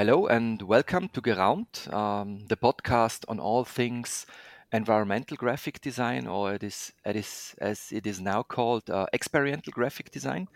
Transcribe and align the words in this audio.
Hello 0.00 0.26
and 0.28 0.62
welcome 0.62 1.10
to 1.10 1.20
Geraumt, 1.20 1.92
um, 1.92 2.46
the 2.46 2.56
podcast 2.56 3.26
on 3.28 3.38
all 3.38 3.66
things 3.66 4.24
environmental 4.72 5.36
graphic 5.36 5.78
design, 5.82 6.26
or 6.26 6.54
it 6.54 6.62
is, 6.62 6.90
it 7.04 7.16
is 7.16 7.54
as 7.60 7.92
it 7.92 8.06
is 8.06 8.18
now 8.18 8.42
called, 8.42 8.88
uh, 8.88 9.04
experiential 9.12 9.74
graphic 9.74 10.10
design. 10.10 10.48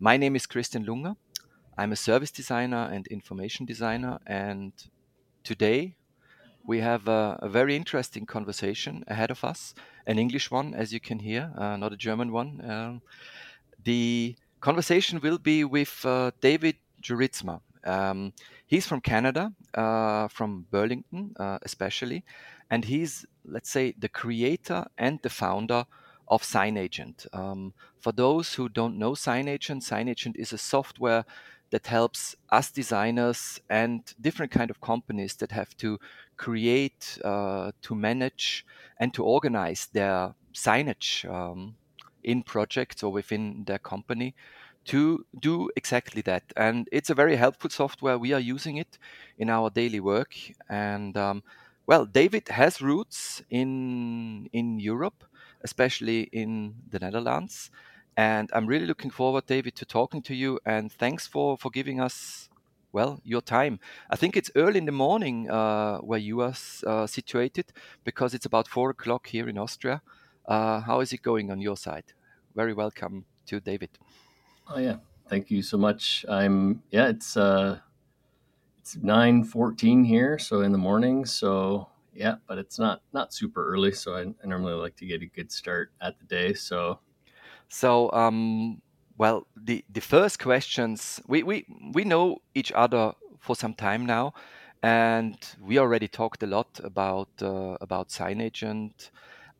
My 0.00 0.16
name 0.16 0.34
is 0.34 0.46
Christian 0.46 0.86
Lunger. 0.86 1.14
I'm 1.76 1.92
a 1.92 1.96
service 1.96 2.30
designer 2.30 2.88
and 2.90 3.06
information 3.08 3.66
designer, 3.66 4.18
and 4.26 4.72
today 5.44 5.96
we 6.64 6.80
have 6.80 7.06
a, 7.06 7.38
a 7.42 7.50
very 7.50 7.76
interesting 7.76 8.24
conversation 8.24 9.04
ahead 9.08 9.30
of 9.30 9.44
us, 9.44 9.74
an 10.06 10.18
English 10.18 10.50
one, 10.50 10.72
as 10.72 10.94
you 10.94 11.00
can 11.00 11.18
hear, 11.18 11.52
uh, 11.58 11.76
not 11.76 11.92
a 11.92 11.98
German 11.98 12.32
one. 12.32 12.62
Um, 12.64 13.02
the 13.84 14.36
conversation 14.62 15.20
will 15.20 15.36
be 15.36 15.64
with 15.64 16.02
uh, 16.06 16.30
David 16.40 16.76
Jorritsma. 17.02 17.60
Um, 17.86 18.32
he's 18.66 18.86
from 18.86 19.00
Canada, 19.00 19.52
uh, 19.74 20.28
from 20.28 20.66
Burlington 20.70 21.34
uh, 21.38 21.58
especially, 21.62 22.24
and 22.70 22.84
he's, 22.84 23.24
let's 23.44 23.70
say, 23.70 23.94
the 23.98 24.08
creator 24.08 24.86
and 24.98 25.20
the 25.22 25.30
founder 25.30 25.86
of 26.28 26.42
SignAgent. 26.42 27.26
Um, 27.32 27.72
for 28.00 28.12
those 28.12 28.54
who 28.54 28.68
don't 28.68 28.98
know 28.98 29.12
SignAgent, 29.12 29.82
SignAgent 29.82 30.36
is 30.36 30.52
a 30.52 30.58
software 30.58 31.24
that 31.70 31.86
helps 31.86 32.36
us 32.50 32.70
designers 32.70 33.60
and 33.68 34.14
different 34.20 34.52
kind 34.52 34.70
of 34.70 34.80
companies 34.80 35.36
that 35.36 35.52
have 35.52 35.76
to 35.78 35.98
create, 36.36 37.18
uh, 37.24 37.72
to 37.82 37.94
manage, 37.94 38.64
and 38.98 39.12
to 39.14 39.24
organize 39.24 39.88
their 39.92 40.34
signage 40.54 41.28
um, 41.30 41.76
in 42.22 42.42
projects 42.42 43.02
or 43.02 43.12
within 43.12 43.64
their 43.66 43.78
company 43.78 44.34
to 44.86 45.24
do 45.40 45.70
exactly 45.76 46.22
that. 46.22 46.44
And 46.56 46.88
it's 46.92 47.10
a 47.10 47.14
very 47.14 47.36
helpful 47.36 47.70
software. 47.70 48.18
We 48.18 48.32
are 48.32 48.40
using 48.40 48.76
it 48.76 48.98
in 49.38 49.50
our 49.50 49.70
daily 49.70 50.00
work. 50.00 50.34
And 50.68 51.16
um, 51.16 51.42
well, 51.86 52.06
David 52.06 52.48
has 52.48 52.80
roots 52.80 53.42
in 53.50 54.48
in 54.52 54.80
Europe, 54.80 55.24
especially 55.62 56.28
in 56.32 56.74
the 56.90 56.98
Netherlands. 56.98 57.70
And 58.16 58.50
I'm 58.54 58.66
really 58.66 58.86
looking 58.86 59.10
forward, 59.10 59.46
David, 59.46 59.74
to 59.76 59.84
talking 59.84 60.22
to 60.22 60.34
you. 60.34 60.58
And 60.64 60.92
thanks 60.92 61.26
for 61.26 61.56
for 61.58 61.70
giving 61.70 62.00
us 62.00 62.48
well 62.92 63.20
your 63.24 63.42
time. 63.42 63.78
I 64.10 64.16
think 64.16 64.36
it's 64.36 64.50
early 64.54 64.78
in 64.78 64.86
the 64.86 64.92
morning 64.92 65.50
uh, 65.50 65.98
where 65.98 66.20
you 66.20 66.40
are 66.40 66.54
uh, 66.86 67.06
situated 67.06 67.66
because 68.04 68.34
it's 68.34 68.46
about 68.46 68.68
four 68.68 68.90
o'clock 68.90 69.26
here 69.26 69.48
in 69.48 69.58
Austria. 69.58 70.00
Uh, 70.46 70.80
how 70.80 71.00
is 71.00 71.12
it 71.12 71.22
going 71.22 71.50
on 71.50 71.60
your 71.60 71.76
side? 71.76 72.04
Very 72.54 72.72
welcome 72.72 73.24
to 73.46 73.60
David. 73.60 73.90
Oh 74.68 74.78
yeah, 74.78 74.96
thank 75.28 75.50
you 75.50 75.62
so 75.62 75.76
much. 75.76 76.24
I'm 76.28 76.82
yeah, 76.90 77.08
it's 77.08 77.36
uh, 77.36 77.78
it's 78.78 78.96
nine 78.96 79.44
fourteen 79.44 80.04
here, 80.04 80.38
so 80.38 80.60
in 80.60 80.72
the 80.72 80.78
morning. 80.78 81.24
So 81.24 81.88
yeah, 82.12 82.36
but 82.46 82.58
it's 82.58 82.78
not 82.78 83.02
not 83.12 83.32
super 83.32 83.66
early. 83.72 83.92
So 83.92 84.14
I, 84.14 84.22
I 84.22 84.46
normally 84.46 84.74
like 84.74 84.96
to 84.96 85.06
get 85.06 85.22
a 85.22 85.26
good 85.26 85.52
start 85.52 85.92
at 86.00 86.18
the 86.18 86.24
day. 86.24 86.54
So 86.54 87.00
so 87.68 88.10
um, 88.12 88.82
well, 89.18 89.46
the 89.56 89.84
the 89.88 90.00
first 90.00 90.38
questions 90.38 91.20
we 91.26 91.42
we 91.42 91.66
we 91.92 92.04
know 92.04 92.38
each 92.54 92.72
other 92.72 93.12
for 93.38 93.56
some 93.56 93.74
time 93.74 94.06
now, 94.06 94.34
and 94.82 95.36
we 95.60 95.78
already 95.78 96.08
talked 96.08 96.42
a 96.42 96.46
lot 96.46 96.80
about 96.82 97.28
uh, 97.42 97.76
about 97.80 98.08
SignAgent. 98.08 99.10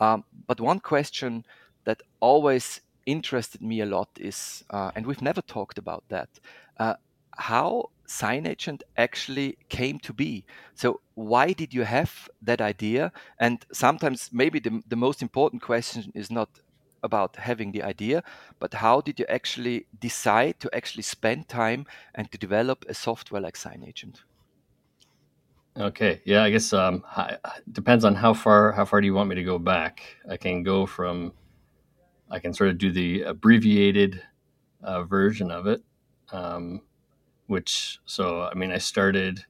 Um, 0.01 0.25
but 0.47 0.61
one 0.61 0.81
question 0.81 1.45
that 1.85 2.03
always 2.21 2.81
interested 3.07 3.63
me 3.63 3.81
a 3.81 3.87
lot 3.87 4.09
is, 4.19 4.65
uh, 4.71 4.91
and 4.95 5.07
we've 5.07 5.23
never 5.23 5.41
talked 5.41 5.79
about 5.79 6.05
that, 6.09 6.29
uh, 6.79 6.95
how 7.39 7.91
SignAgent 8.09 8.83
actually 8.97 9.59
came 9.69 9.99
to 10.01 10.13
be. 10.13 10.45
So, 10.75 11.01
why 11.15 11.53
did 11.53 11.73
you 11.73 11.83
have 11.83 12.29
that 12.43 12.61
idea? 12.61 13.13
And 13.39 13.65
sometimes, 13.73 14.31
maybe 14.33 14.59
the, 14.61 14.83
the 14.87 14.97
most 14.97 15.23
important 15.23 15.63
question 15.63 16.13
is 16.15 16.31
not 16.31 16.49
about 17.03 17.37
having 17.37 17.73
the 17.73 17.83
idea, 17.83 18.23
but 18.59 18.75
how 18.75 19.01
did 19.01 19.19
you 19.19 19.27
actually 19.29 19.87
decide 19.99 20.61
to 20.61 20.75
actually 20.75 21.03
spend 21.03 21.49
time 21.49 21.87
and 22.15 22.31
to 22.33 22.39
develop 22.39 22.85
a 22.89 22.95
software 22.95 23.41
like 23.41 23.57
SignAgent? 23.57 24.21
Okay, 25.79 26.23
yeah, 26.25 26.43
I 26.43 26.51
guess 26.51 26.73
um, 26.73 27.05
depends 27.71 28.05
on 28.05 28.15
how 28.15 28.33
far 28.33 28.73
how 28.73 28.87
far 28.87 29.01
do 29.01 29.07
you 29.07 29.13
want 29.13 29.29
me 29.29 29.35
to 29.35 29.45
go 29.45 29.59
back. 29.59 30.01
I 30.29 30.39
can 30.39 30.63
go 30.63 30.87
from 30.87 31.33
I 32.31 32.39
can 32.39 32.53
sort 32.53 32.71
of 32.71 32.79
do 32.79 32.91
the 32.91 33.23
abbreviated 33.23 34.23
uh, 34.83 35.05
version 35.05 35.51
of 35.51 35.67
it, 35.67 35.83
um, 36.33 36.83
which 37.47 38.01
so 38.05 38.43
I 38.43 38.55
mean 38.55 38.73
I 38.73 38.79
started 38.79 39.45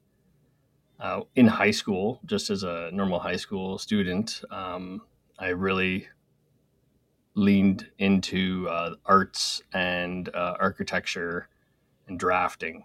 uh, 1.01 1.23
in 1.35 1.47
high 1.47 1.71
school 1.71 2.21
just 2.27 2.51
as 2.51 2.63
a 2.63 2.91
normal 2.93 3.19
high 3.19 3.37
school 3.37 3.79
student. 3.79 4.43
Um, 4.51 5.03
I 5.39 5.49
really 5.49 6.09
leaned 7.35 7.91
into 7.99 8.67
uh, 8.69 8.95
arts 9.05 9.63
and 9.73 10.29
uh, 10.35 10.57
architecture 10.59 11.49
and 12.09 12.19
drafting, 12.19 12.85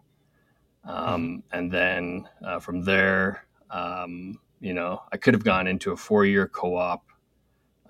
um, 0.84 1.44
and 1.52 1.72
then 1.72 2.28
uh, 2.46 2.60
from 2.60 2.84
there, 2.84 3.46
um, 3.70 4.40
you 4.60 4.74
know, 4.74 5.02
I 5.12 5.18
could 5.18 5.34
have 5.34 5.44
gone 5.44 5.68
into 5.68 5.92
a 5.92 5.98
four-year 5.98 6.48
co-op 6.48 7.06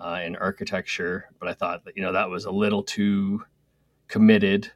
uh, 0.01 0.19
in 0.23 0.35
architecture, 0.35 1.29
but 1.39 1.47
I 1.47 1.53
thought 1.53 1.85
that 1.85 1.95
you 1.95 2.03
know 2.03 2.13
that 2.13 2.29
was 2.29 2.45
a 2.45 2.51
little 2.51 2.83
too 2.83 3.45
committed 4.07 4.71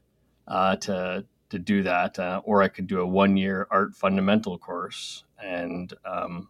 uh, 0.48 0.76
to 0.78 1.26
to 1.50 1.60
do 1.60 1.84
that, 1.84 2.20
uh, 2.20 2.42
or 2.44 2.62
I 2.62 2.68
could 2.68 2.88
do 2.88 3.00
a 3.00 3.06
one 3.06 3.36
year 3.36 3.68
art 3.72 3.96
fundamental 3.96 4.58
course, 4.58 5.24
and 5.44 5.94
um, 6.06 6.50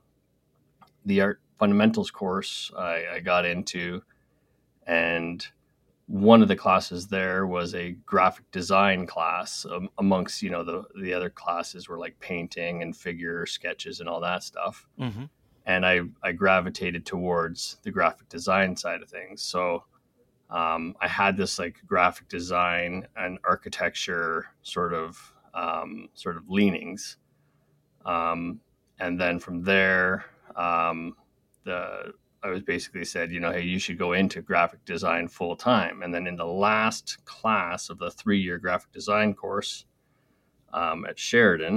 the 1.06 1.22
art 1.22 1.40
fundamentals 1.58 2.12
course 2.12 2.72
I, 2.78 3.06
I 3.16 3.20
got 3.22 3.46
into, 3.46 4.04
and 4.86 5.46
one 6.08 6.42
of 6.42 6.48
the 6.48 6.56
classes 6.56 7.08
there 7.08 7.48
was 7.48 7.74
a 7.74 7.92
graphic 8.06 8.52
design 8.52 9.08
class 9.08 9.66
um, 9.72 9.90
amongst 9.98 10.42
you 10.44 10.50
know 10.50 10.64
the 10.64 10.84
the 11.02 11.14
other 11.14 11.30
classes 11.30 11.88
were 11.88 11.98
like 11.98 12.20
painting 12.20 12.82
and 12.82 12.96
figure 12.96 13.46
sketches 13.46 14.02
and 14.02 14.10
all 14.10 14.20
that 14.20 14.44
stuff. 14.44 14.86
Mm-hmm 15.00 15.26
and 15.66 15.86
I, 15.86 16.02
I 16.24 16.32
gravitated 16.32 17.06
towards 17.06 17.78
the 17.84 17.92
graphic 17.92 18.30
design 18.30 18.76
side 18.76 19.02
of 19.02 19.10
things. 19.10 19.42
So 19.42 19.84
um, 20.50 20.96
I 21.02 21.08
had 21.08 21.38
this 21.38 21.58
like 21.58 21.78
graphic 21.88 22.28
design 22.28 23.08
and 23.16 23.40
architecture 23.44 24.48
sort 24.62 24.94
of 24.94 25.34
um, 25.54 26.10
sort 26.14 26.38
of 26.38 26.50
leanings, 26.50 27.18
um, 28.06 28.60
and 29.00 29.20
then 29.20 29.40
from 29.40 29.64
there, 29.64 30.26
um, 30.56 31.16
the 31.64 32.14
I 32.46 32.50
was 32.50 32.62
basically 32.62 33.06
said, 33.06 33.32
you 33.32 33.40
know, 33.40 33.52
hey, 33.52 33.64
you 33.64 33.80
should 33.80 33.98
go 33.98 34.14
into 34.14 34.40
graphic 34.40 34.86
design 34.86 35.28
full 35.28 35.56
time. 35.56 36.04
And 36.04 36.14
then 36.14 36.28
in 36.28 36.36
the 36.36 36.46
last 36.46 37.18
class 37.26 37.90
of 37.90 37.98
the 37.98 38.12
three 38.12 38.40
year 38.40 38.60
graphic 38.60 38.92
design 38.92 39.34
course 39.34 39.86
um, 40.72 41.06
at 41.06 41.18
Sheridan, 41.18 41.76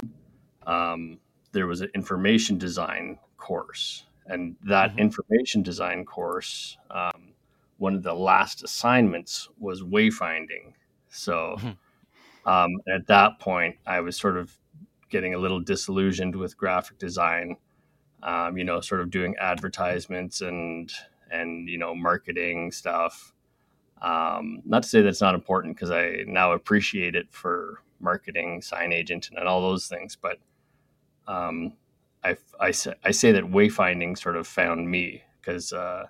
um, 0.67 1.17
there 1.53 1.65
was 1.65 1.81
an 1.81 1.89
information 1.95 2.59
design 2.59 3.17
course. 3.39 4.05
And 4.27 4.55
that 4.63 4.91
mm-hmm. 4.91 4.99
information 4.99 5.63
design 5.63 6.05
course, 6.05 6.77
um, 6.91 7.33
one 7.77 7.95
of 7.95 8.03
the 8.03 8.13
last 8.13 8.63
assignments 8.63 9.49
was 9.57 9.81
wayfinding. 9.81 10.73
So 11.09 11.55
mm-hmm. 11.57 12.49
um, 12.49 12.71
at 12.93 13.07
that 13.07 13.39
point, 13.39 13.77
I 13.87 14.01
was 14.01 14.17
sort 14.17 14.37
of 14.37 14.55
getting 15.09 15.33
a 15.33 15.39
little 15.39 15.59
disillusioned 15.59 16.35
with 16.35 16.57
graphic 16.57 16.99
design. 16.99 17.57
Um, 18.21 18.57
you 18.57 18.65
know, 18.65 18.81
sort 18.81 18.99
of 18.99 19.09
doing 19.09 19.35
advertisements 19.39 20.41
and 20.41 20.91
and 21.31 21.69
you 21.69 21.77
know 21.77 21.95
marketing 21.95 22.71
stuff. 22.71 23.33
Um, 24.01 24.61
not 24.65 24.83
to 24.83 24.89
say 24.89 25.01
that's 25.01 25.21
not 25.21 25.35
important 25.35 25.75
because 25.75 25.91
I 25.91 26.23
now 26.27 26.51
appreciate 26.51 27.15
it 27.15 27.27
for 27.31 27.81
marketing, 27.99 28.61
SignAgent, 28.61 29.29
and 29.29 29.47
all 29.47 29.61
those 29.61 29.87
things. 29.87 30.17
But 30.21 30.37
um, 31.27 31.73
I, 32.23 32.37
I, 32.59 32.71
say, 32.71 32.93
I 33.03 33.11
say 33.11 33.31
that 33.31 33.43
wayfinding 33.43 34.17
sort 34.17 34.35
of 34.35 34.47
found 34.47 34.89
me 34.89 35.23
because 35.39 35.73
uh, 35.73 36.05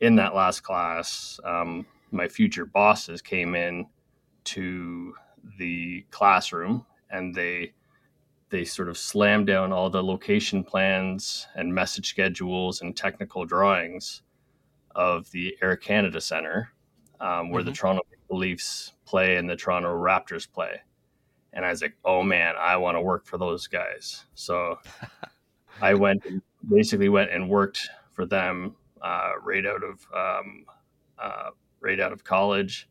in 0.00 0.16
that 0.16 0.34
last 0.34 0.60
class, 0.60 1.40
um, 1.44 1.86
my 2.10 2.28
future 2.28 2.64
bosses 2.64 3.22
came 3.22 3.54
in 3.54 3.86
to 4.44 5.14
the 5.58 6.04
classroom 6.10 6.84
and 7.10 7.34
they 7.34 7.72
they 8.50 8.64
sort 8.64 8.88
of 8.88 8.98
slammed 8.98 9.46
down 9.46 9.72
all 9.72 9.88
the 9.88 10.02
location 10.02 10.64
plans 10.64 11.46
and 11.54 11.72
message 11.72 12.08
schedules 12.08 12.80
and 12.80 12.96
technical 12.96 13.44
drawings 13.44 14.22
of 14.96 15.30
the 15.30 15.56
Air 15.62 15.76
Canada 15.76 16.20
Center, 16.20 16.70
um, 17.20 17.50
where 17.50 17.62
mm-hmm. 17.62 17.70
the 17.70 17.76
Toronto 17.76 18.02
Leafs 18.28 18.92
play 19.06 19.36
and 19.36 19.48
the 19.48 19.54
Toronto 19.54 19.90
Raptors 19.90 20.50
play. 20.50 20.80
And 21.52 21.64
I 21.64 21.70
was 21.70 21.80
like, 21.80 21.96
oh 22.04 22.24
man, 22.24 22.54
I 22.58 22.76
want 22.76 22.96
to 22.96 23.00
work 23.00 23.24
for 23.24 23.38
those 23.38 23.68
guys. 23.68 24.24
So 24.34 24.78
I 25.82 25.94
went 25.94 26.22
basically 26.68 27.08
went 27.08 27.30
and 27.30 27.48
worked 27.48 27.88
for 28.12 28.26
them 28.26 28.76
uh, 29.02 29.32
right 29.42 29.64
out 29.66 29.82
of 29.82 30.06
um, 30.14 30.64
uh, 31.18 31.50
right 31.80 32.00
out 32.00 32.12
of 32.12 32.24
college, 32.24 32.88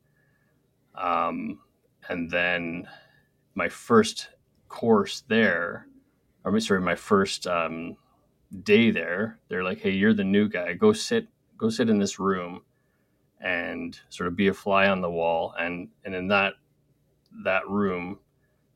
um, 0.95 1.59
and 2.09 2.29
then 2.29 2.87
my 3.55 3.69
first 3.69 4.29
course 4.67 5.23
there, 5.27 5.87
or 6.43 6.59
sorry, 6.59 6.81
my 6.81 6.95
first 6.95 7.47
um, 7.47 7.97
day 8.63 8.91
there, 8.91 9.39
they're 9.49 9.63
like, 9.63 9.79
"Hey, 9.79 9.91
you're 9.91 10.13
the 10.13 10.23
new 10.23 10.49
guy. 10.49 10.73
Go 10.73 10.93
sit, 10.93 11.27
go 11.57 11.69
sit 11.69 11.89
in 11.89 11.99
this 11.99 12.19
room, 12.19 12.61
and 13.41 13.99
sort 14.09 14.27
of 14.27 14.35
be 14.35 14.47
a 14.47 14.53
fly 14.53 14.87
on 14.87 15.01
the 15.01 15.11
wall." 15.11 15.53
And 15.59 15.89
and 16.05 16.15
in 16.15 16.27
that 16.29 16.53
that 17.43 17.67
room, 17.69 18.19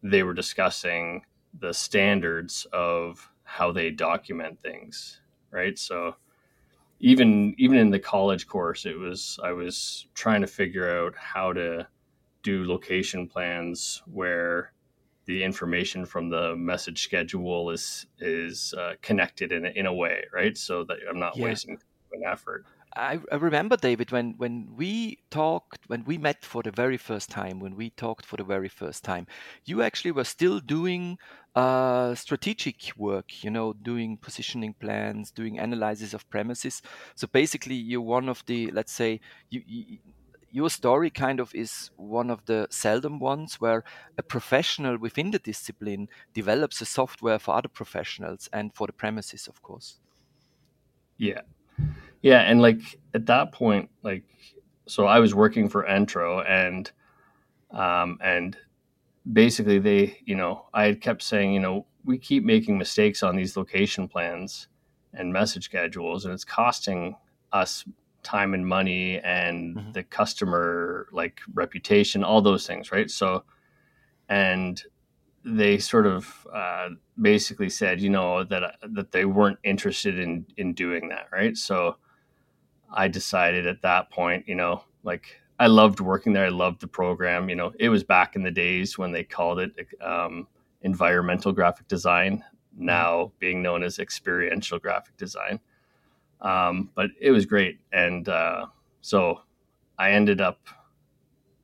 they 0.04 0.24
were 0.24 0.34
discussing 0.34 1.24
the 1.60 1.74
standards 1.74 2.68
of 2.74 3.32
how 3.54 3.72
they 3.72 3.92
document 3.92 4.60
things, 4.60 5.22
right? 5.52 5.78
So 5.78 6.16
even 7.00 7.54
even 7.60 7.78
in 7.78 7.92
the 7.92 8.00
college 8.00 8.48
course, 8.48 8.88
it 8.88 8.98
was 8.98 9.40
I 9.44 9.52
was 9.52 10.08
trying 10.16 10.42
to 10.42 10.48
figure 10.48 10.90
out 10.90 11.14
how 11.16 11.54
to 11.54 11.88
do 12.42 12.66
location 12.66 13.28
plans 13.28 14.02
where 14.12 14.74
the 15.26 15.44
information 15.44 16.04
from 16.04 16.30
the 16.30 16.56
message 16.56 17.04
schedule 17.04 17.70
is 17.70 18.08
is 18.20 18.74
uh, 18.76 18.94
connected 19.04 19.52
in 19.52 19.68
a, 19.68 19.70
in 19.70 19.86
a 19.86 19.94
way, 19.94 20.24
right? 20.34 20.58
So 20.58 20.84
that 20.86 20.98
I'm 21.08 21.20
not 21.20 21.38
yeah. 21.38 21.46
wasting 21.46 21.78
an 22.12 22.24
effort. 22.26 22.66
I, 22.96 23.20
I, 23.32 23.36
remember 23.36 23.76
David 23.76 24.12
when 24.12 24.36
when 24.38 24.70
we 24.76 25.20
talked 25.32 25.80
when 25.88 26.04
we 26.06 26.18
met 26.18 26.46
for 26.46 26.62
the 26.62 26.72
very 26.72 26.98
first 26.98 27.30
time 27.30 27.60
when 27.60 27.76
we 27.76 27.90
talked 27.90 28.26
for 28.26 28.38
the 28.38 28.44
very 28.44 28.70
first 28.70 29.04
time 29.04 29.26
you 29.66 29.82
actually 29.82 30.12
were 30.12 30.24
still 30.24 30.60
doing 30.60 31.18
uh, 31.56 32.14
strategic 32.14 32.92
work 32.98 33.44
you 33.44 33.50
know 33.50 33.74
doing 33.74 34.18
positioning 34.18 34.74
plans 34.74 35.32
doing 35.32 35.60
analysis 35.60 36.14
of 36.14 36.30
premises 36.30 36.82
so 37.16 37.28
basically 37.28 37.76
you're 37.76 38.02
one 38.02 38.30
of 38.30 38.44
the 38.46 38.70
let's 38.72 38.92
say 38.92 39.20
you, 39.50 39.62
you 39.66 39.98
your 40.54 40.70
story 40.70 41.10
kind 41.10 41.40
of 41.40 41.54
is 41.56 41.90
one 41.98 42.30
of 42.30 42.46
the 42.46 42.68
seldom 42.70 43.18
ones 43.18 43.56
where 43.56 43.84
a 44.20 44.24
professional 44.24 45.00
within 45.00 45.32
the 45.32 45.40
discipline 45.40 46.08
develops 46.36 46.80
a 46.80 46.86
software 46.86 47.40
for 47.40 47.56
other 47.56 47.68
professionals 47.68 48.50
and 48.54 48.72
for 48.76 48.86
the 48.86 48.94
premises, 48.94 49.48
of 49.48 49.64
course. 49.64 50.00
Yeah. 51.18 51.42
Yeah. 52.24 52.40
And 52.40 52.62
like 52.62 52.82
at 53.14 53.28
that 53.28 53.52
point, 53.52 53.90
like, 54.02 54.24
so 54.88 55.06
I 55.06 55.20
was 55.20 55.36
working 55.36 55.70
for 55.70 55.84
Entro 55.84 56.44
and, 56.48 56.92
um, 57.72 58.18
and 58.22 58.58
basically 59.32 59.78
they, 59.78 60.18
you 60.26 60.36
know, 60.36 60.66
I 60.74 60.86
had 60.86 61.02
kept 61.02 61.22
saying, 61.22 61.54
you 61.54 61.60
know, 61.60 61.86
we 62.04 62.18
keep 62.18 62.44
making 62.44 62.78
mistakes 62.78 63.22
on 63.22 63.36
these 63.36 63.56
location 63.56 64.08
plans 64.08 64.68
and 65.14 65.32
message 65.32 65.66
schedules 65.66 66.26
and 66.26 66.34
it's 66.34 66.44
costing 66.44 67.16
us 67.52 67.86
time 68.24 68.54
and 68.54 68.66
money 68.66 69.20
and 69.20 69.76
mm-hmm. 69.76 69.92
the 69.92 70.04
customer 70.04 71.08
like 71.12 71.42
reputation, 71.54 72.24
all 72.24 72.42
those 72.42 72.66
things, 72.66 72.92
right? 72.92 73.12
So, 73.12 73.44
and 74.30 74.82
they 75.46 75.78
sort 75.78 76.08
of 76.08 76.48
uh, 76.54 76.90
basically 77.22 77.70
said, 77.70 78.02
you 78.02 78.10
know, 78.10 78.44
that 78.46 78.78
that 78.94 79.12
they 79.12 79.26
weren't 79.26 79.60
interested 79.64 80.18
in 80.18 80.46
in 80.58 80.74
doing 80.74 81.10
that, 81.10 81.28
right? 81.32 81.56
So, 81.56 81.98
I 82.94 83.08
decided 83.08 83.66
at 83.68 83.82
that 83.82 84.12
point, 84.12 84.48
you 84.48 84.56
know, 84.56 84.84
like 85.04 85.42
I 85.60 85.68
loved 85.68 86.00
working 86.00 86.34
there. 86.34 86.46
I 86.46 86.50
loved 86.50 86.82
the 86.82 86.88
program. 86.88 87.50
You 87.50 87.56
know, 87.56 87.74
it 87.80 87.90
was 87.90 88.04
back 88.04 88.36
in 88.36 88.44
the 88.44 88.52
days 88.52 88.98
when 88.98 89.12
they 89.12 89.24
called 89.24 89.60
it 89.60 89.72
um, 90.02 90.48
environmental 90.82 91.52
graphic 91.52 91.88
design, 91.88 92.38
mm-hmm. 92.38 92.86
now 92.86 93.32
being 93.40 93.62
known 93.62 93.84
as 93.84 94.00
experiential 94.00 94.80
graphic 94.80 95.18
design. 95.18 95.60
Um, 96.42 96.92
but 96.94 97.10
it 97.20 97.32
was 97.32 97.46
great. 97.46 97.80
And 97.92 98.28
uh, 98.30 98.68
so 99.02 99.42
I 99.98 100.12
ended 100.12 100.42
up, 100.42 100.68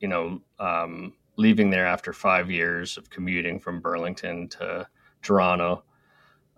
you 0.00 0.08
know, 0.08 0.40
um, 0.58 1.12
leaving 1.36 1.70
there 1.70 1.86
after 1.86 2.12
five 2.12 2.50
years 2.50 2.96
of 2.96 3.10
commuting 3.10 3.60
from 3.60 3.80
Burlington 3.80 4.48
to 4.48 4.86
Toronto. 5.22 5.84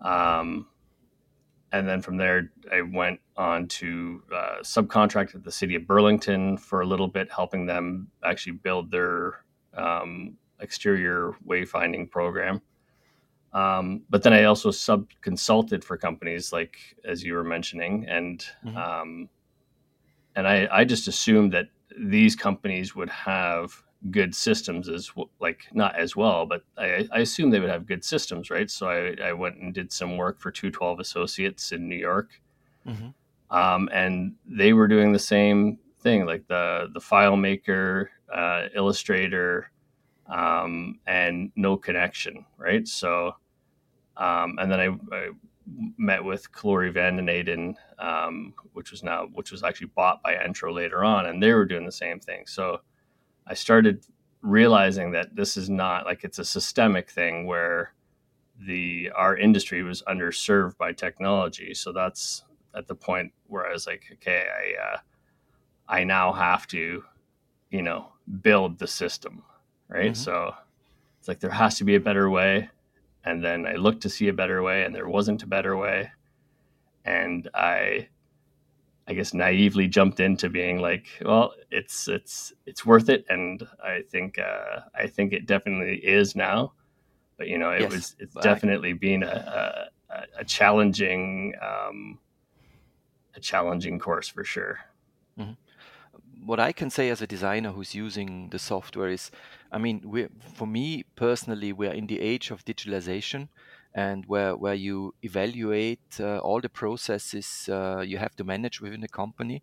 Um, 0.01 0.67
and 1.71 1.87
then 1.87 2.01
from 2.01 2.17
there, 2.17 2.51
I 2.71 2.81
went 2.81 3.19
on 3.35 3.67
to 3.67 4.21
uh, 4.33 4.57
subcontract 4.61 5.35
at 5.35 5.43
the 5.43 5.51
city 5.51 5.75
of 5.75 5.87
Burlington 5.87 6.57
for 6.57 6.81
a 6.81 6.85
little 6.85 7.07
bit, 7.07 7.31
helping 7.31 7.65
them 7.65 8.07
actually 8.23 8.53
build 8.53 8.91
their 8.91 9.43
um, 9.75 10.37
exterior 10.59 11.35
wayfinding 11.47 12.09
program. 12.09 12.61
Um, 13.53 14.01
but 14.09 14.23
then 14.23 14.33
I 14.33 14.45
also 14.45 14.71
sub 14.71 15.07
consulted 15.21 15.83
for 15.83 15.95
companies 15.95 16.51
like 16.51 16.77
as 17.05 17.23
you 17.23 17.33
were 17.33 17.43
mentioning, 17.43 18.05
and 18.07 18.45
mm-hmm. 18.65 18.77
um, 18.77 19.29
and 20.35 20.47
I, 20.47 20.67
I 20.71 20.85
just 20.85 21.07
assumed 21.07 21.53
that 21.53 21.67
these 21.99 22.35
companies 22.35 22.95
would 22.95 23.09
have 23.09 23.83
good 24.11 24.35
systems 24.35 24.89
as 24.89 25.11
like 25.39 25.67
not 25.71 25.95
as 25.95 26.15
well, 26.15 26.45
but 26.45 26.63
I, 26.77 27.07
I 27.11 27.19
assumed 27.19 27.53
they 27.53 27.59
would 27.59 27.69
have 27.69 27.85
good 27.85 28.03
systems, 28.03 28.49
right? 28.49 28.69
So 28.69 28.87
I, 28.89 29.15
I 29.23 29.33
went 29.33 29.57
and 29.57 29.73
did 29.73 29.91
some 29.91 30.17
work 30.17 30.39
for 30.39 30.51
212 30.51 30.99
Associates 30.99 31.71
in 31.71 31.87
New 31.87 31.95
York, 31.95 32.41
mm-hmm. 32.87 33.09
Um, 33.53 33.87
and 33.93 34.33
they 34.45 34.73
were 34.73 34.87
doing 34.87 35.13
the 35.13 35.19
same 35.19 35.77
thing, 36.01 36.25
like 36.25 36.45
the 36.47 36.89
the 36.93 36.99
FileMaker, 36.99 38.07
uh, 38.33 38.63
Illustrator, 38.75 39.71
um, 40.27 40.99
and 41.07 41.51
no 41.55 41.77
connection, 41.77 42.45
right? 42.57 42.87
So 42.87 43.35
um, 44.17 44.57
and 44.59 44.71
then 44.71 44.79
I, 44.79 45.15
I, 45.15 45.29
met 45.97 46.21
with 46.21 46.51
Klory 46.51 46.93
Van 46.93 47.15
den 47.15 47.29
Eyden, 47.29 47.77
um, 47.97 48.53
which 48.73 48.91
was 48.91 49.01
now 49.01 49.27
which 49.33 49.49
was 49.49 49.63
actually 49.63 49.91
bought 49.95 50.21
by 50.21 50.33
Entro 50.33 50.73
later 50.73 51.05
on, 51.05 51.25
and 51.25 51.41
they 51.41 51.53
were 51.53 51.65
doing 51.65 51.85
the 51.85 51.91
same 51.91 52.19
thing. 52.19 52.43
So 52.47 52.81
I 53.47 53.53
started 53.53 54.05
realizing 54.41 55.11
that 55.11 55.35
this 55.37 55.55
is 55.55 55.69
not 55.69 56.05
like 56.05 56.25
it's 56.25 56.39
a 56.39 56.43
systemic 56.43 57.09
thing 57.09 57.45
where 57.45 57.93
the 58.59 59.09
our 59.15 59.37
industry 59.37 59.83
was 59.83 60.03
underserved 60.03 60.77
by 60.77 60.91
technology. 60.91 61.73
So 61.73 61.93
that's 61.93 62.43
at 62.75 62.87
the 62.87 62.95
point 62.95 63.31
where 63.47 63.67
I 63.67 63.71
was 63.71 63.87
like, 63.87 64.03
okay, 64.13 64.47
I 64.47 64.93
uh, 64.93 64.97
I 65.87 66.03
now 66.03 66.33
have 66.33 66.67
to, 66.67 67.03
you 67.69 67.81
know, 67.81 68.07
build 68.41 68.79
the 68.79 68.87
system, 68.87 69.43
right? 69.87 70.11
Mm-hmm. 70.11 70.23
So 70.23 70.53
it's 71.19 71.27
like 71.27 71.39
there 71.39 71.51
has 71.51 71.77
to 71.77 71.83
be 71.83 71.95
a 71.95 71.99
better 71.99 72.29
way 72.29 72.69
and 73.25 73.43
then 73.43 73.65
I 73.65 73.75
looked 73.75 74.01
to 74.01 74.09
see 74.09 74.27
a 74.27 74.33
better 74.33 74.61
way, 74.63 74.83
and 74.83 74.93
there 74.93 75.07
wasn't 75.07 75.43
a 75.43 75.47
better 75.47 75.77
way, 75.77 76.11
and 77.05 77.47
I, 77.53 78.09
I 79.07 79.13
guess 79.13 79.33
naively 79.33 79.87
jumped 79.87 80.19
into 80.19 80.49
being 80.49 80.81
like, 80.81 81.07
well, 81.23 81.53
it's 81.71 82.07
it's 82.07 82.53
it's 82.65 82.85
worth 82.85 83.09
it, 83.09 83.25
and 83.29 83.65
I 83.83 84.01
think 84.09 84.39
uh, 84.39 84.81
I 84.93 85.07
think 85.07 85.31
it 85.33 85.45
definitely 85.45 85.97
is 85.97 86.35
now, 86.35 86.73
but 87.37 87.47
you 87.47 87.57
know, 87.57 87.71
it 87.71 87.81
yes, 87.81 87.91
was 87.91 88.15
it's 88.19 88.35
definitely 88.35 88.93
been 88.93 89.23
a, 89.23 89.89
a, 90.09 90.23
a 90.39 90.45
challenging 90.45 91.53
um, 91.61 92.19
a 93.35 93.39
challenging 93.39 93.99
course 93.99 94.27
for 94.27 94.43
sure. 94.43 94.79
Mm-hmm 95.37 95.53
what 96.45 96.59
I 96.59 96.71
can 96.71 96.89
say 96.89 97.09
as 97.09 97.21
a 97.21 97.27
designer 97.27 97.71
who's 97.71 97.95
using 97.95 98.49
the 98.49 98.59
software 98.59 99.09
is, 99.09 99.31
I 99.71 99.77
mean, 99.77 100.01
we 100.05 100.27
for 100.55 100.67
me 100.67 101.05
personally, 101.15 101.73
we're 101.73 101.93
in 101.93 102.07
the 102.07 102.19
age 102.19 102.51
of 102.51 102.65
digitalization, 102.65 103.49
and 103.93 104.25
where 104.25 104.55
where 104.55 104.73
you 104.73 105.13
evaluate 105.21 106.19
uh, 106.19 106.39
all 106.39 106.61
the 106.61 106.69
processes 106.69 107.69
uh, 107.69 108.01
you 108.05 108.17
have 108.17 108.35
to 108.35 108.43
manage 108.43 108.81
within 108.81 109.01
the 109.01 109.07
company, 109.07 109.61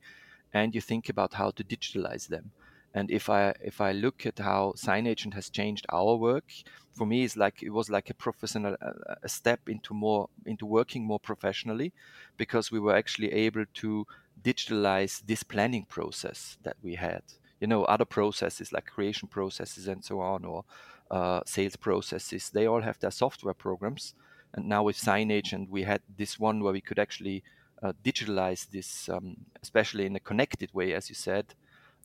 and 0.52 0.74
you 0.74 0.80
think 0.80 1.08
about 1.08 1.34
how 1.34 1.50
to 1.50 1.64
digitalize 1.64 2.28
them. 2.28 2.52
And 2.94 3.10
if 3.10 3.28
I 3.28 3.54
if 3.64 3.80
I 3.80 3.92
look 3.92 4.26
at 4.26 4.38
how 4.38 4.74
SignAgent 4.76 5.34
has 5.34 5.50
changed 5.50 5.86
our 5.90 6.16
work, 6.16 6.44
for 6.92 7.06
me, 7.06 7.24
it's 7.24 7.36
like 7.36 7.62
it 7.62 7.70
was 7.70 7.88
like 7.88 8.10
a 8.10 8.14
professional 8.14 8.76
a 9.22 9.28
step 9.28 9.68
into 9.68 9.94
more 9.94 10.28
into 10.44 10.66
working 10.66 11.04
more 11.04 11.20
professionally, 11.20 11.92
because 12.36 12.72
we 12.72 12.80
were 12.80 12.96
actually 12.96 13.32
able 13.32 13.64
to 13.74 14.06
digitalize 14.42 15.22
this 15.26 15.42
planning 15.42 15.84
process 15.84 16.58
that 16.62 16.76
we 16.82 16.96
had. 16.96 17.22
You 17.60 17.68
know, 17.68 17.84
other 17.84 18.06
processes 18.06 18.72
like 18.72 18.86
creation 18.86 19.28
processes 19.28 19.86
and 19.86 20.04
so 20.04 20.20
on, 20.20 20.44
or 20.44 20.64
uh, 21.10 21.40
sales 21.46 21.76
processes, 21.76 22.50
they 22.50 22.66
all 22.66 22.80
have 22.80 22.98
their 22.98 23.10
software 23.10 23.54
programs. 23.54 24.14
And 24.54 24.68
now 24.68 24.82
with 24.82 24.96
SignAgent, 24.96 25.68
we 25.68 25.84
had 25.84 26.00
this 26.16 26.40
one 26.40 26.60
where 26.60 26.72
we 26.72 26.80
could 26.80 26.98
actually 26.98 27.44
uh, 27.82 27.92
digitalize 28.04 28.68
this, 28.68 29.08
um, 29.08 29.36
especially 29.62 30.06
in 30.06 30.16
a 30.16 30.20
connected 30.20 30.72
way, 30.74 30.94
as 30.94 31.08
you 31.08 31.14
said, 31.14 31.54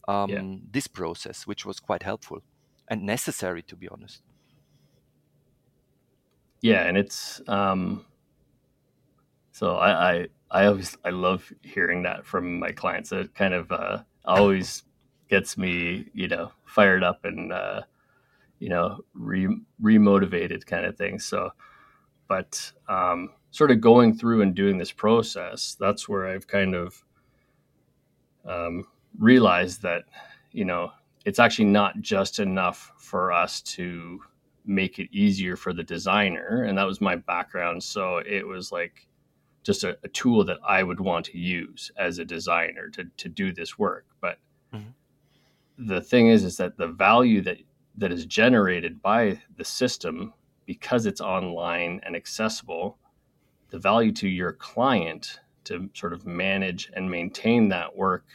um, 0.08 0.30
yeah. 0.30 0.44
this 0.72 0.88
process, 0.88 1.48
which 1.48 1.66
was 1.66 1.80
quite 1.80 2.04
helpful 2.04 2.42
and 2.88 3.04
necessary, 3.04 3.62
to 3.64 3.76
be 3.76 3.88
honest. 3.88 4.22
Yeah, 6.62 6.84
and 6.84 6.98
it's 6.98 7.42
um, 7.48 8.06
so 9.52 9.76
I, 9.76 10.12
I 10.12 10.28
I 10.52 10.66
always 10.66 10.98
I 11.06 11.10
love 11.10 11.52
hearing 11.62 12.04
that 12.04 12.26
from 12.26 12.60
my 12.60 12.72
clients. 12.72 13.12
It 13.12 13.36
kind 13.36 13.54
of 13.54 13.72
uh, 13.72 14.04
always 14.24 14.84
gets 15.30 15.58
me, 15.58 16.08
you 16.14 16.28
know, 16.28 16.52
fired 16.66 17.04
up 17.04 17.26
and 17.26 17.52
uh, 17.52 17.82
you 18.60 18.70
know 18.70 19.02
re 19.14 19.48
remotivated 19.82 20.66
kind 20.66 20.86
of 20.86 20.98
thing. 20.98 21.20
So, 21.20 21.52
but 22.28 22.72
um, 22.90 23.30
sort 23.52 23.72
of 23.72 23.80
going 23.80 24.18
through 24.18 24.42
and 24.42 24.56
doing 24.56 24.78
this 24.78 24.92
process, 24.92 25.78
that's 25.80 26.10
where 26.10 26.28
I've 26.28 26.48
kind 26.48 26.76
of 26.76 27.04
um, 28.46 28.88
realized 29.20 29.82
that 29.82 30.04
you 30.52 30.66
know 30.66 30.92
it's 31.26 31.40
actually 31.40 31.66
not 31.66 32.00
just 32.02 32.40
enough 32.40 32.94
for 32.98 33.32
us 33.32 33.62
to 33.62 34.22
make 34.66 35.00
it 35.00 35.10
easier 35.12 35.56
for 35.56 35.74
the 35.74 35.84
designer. 35.84 36.64
And 36.64 36.78
that 36.78 36.88
was 36.88 37.02
my 37.02 37.16
background. 37.16 37.84
So 37.84 38.18
it 38.18 38.46
was 38.46 38.72
like 38.72 39.08
just 39.64 39.84
a, 39.84 39.98
a 40.04 40.08
tool 40.10 40.44
that 40.46 40.60
I 40.68 40.84
would 40.84 41.00
want 41.00 41.26
to 41.28 41.38
use 41.38 41.92
as 41.98 42.20
a 42.20 42.26
designer 42.26 42.90
to, 42.90 43.06
to 43.18 43.30
do 43.30 43.52
this 43.52 43.78
work. 43.78 44.06
But 44.22 44.38
mm-hmm. 44.74 44.90
the 45.78 46.02
thing 46.02 46.28
is, 46.28 46.44
is 46.44 46.58
that 46.58 46.78
the 46.78 46.88
value 46.88 47.42
that, 47.42 47.58
that 47.98 48.12
is 48.12 48.26
generated 48.26 49.02
by 49.02 49.42
the 49.58 49.66
system, 49.66 50.34
because 50.66 51.06
it's 51.06 51.22
online 51.22 52.02
and 52.04 52.16
accessible, 52.16 52.98
the 53.70 53.80
value 53.80 54.12
to 54.14 54.28
your 54.28 54.54
client 54.54 55.40
to 55.66 55.90
sort 55.96 56.14
of 56.14 56.28
manage 56.28 56.92
and 56.96 57.10
maintain 57.10 57.70
that 57.70 57.96
work 57.96 58.26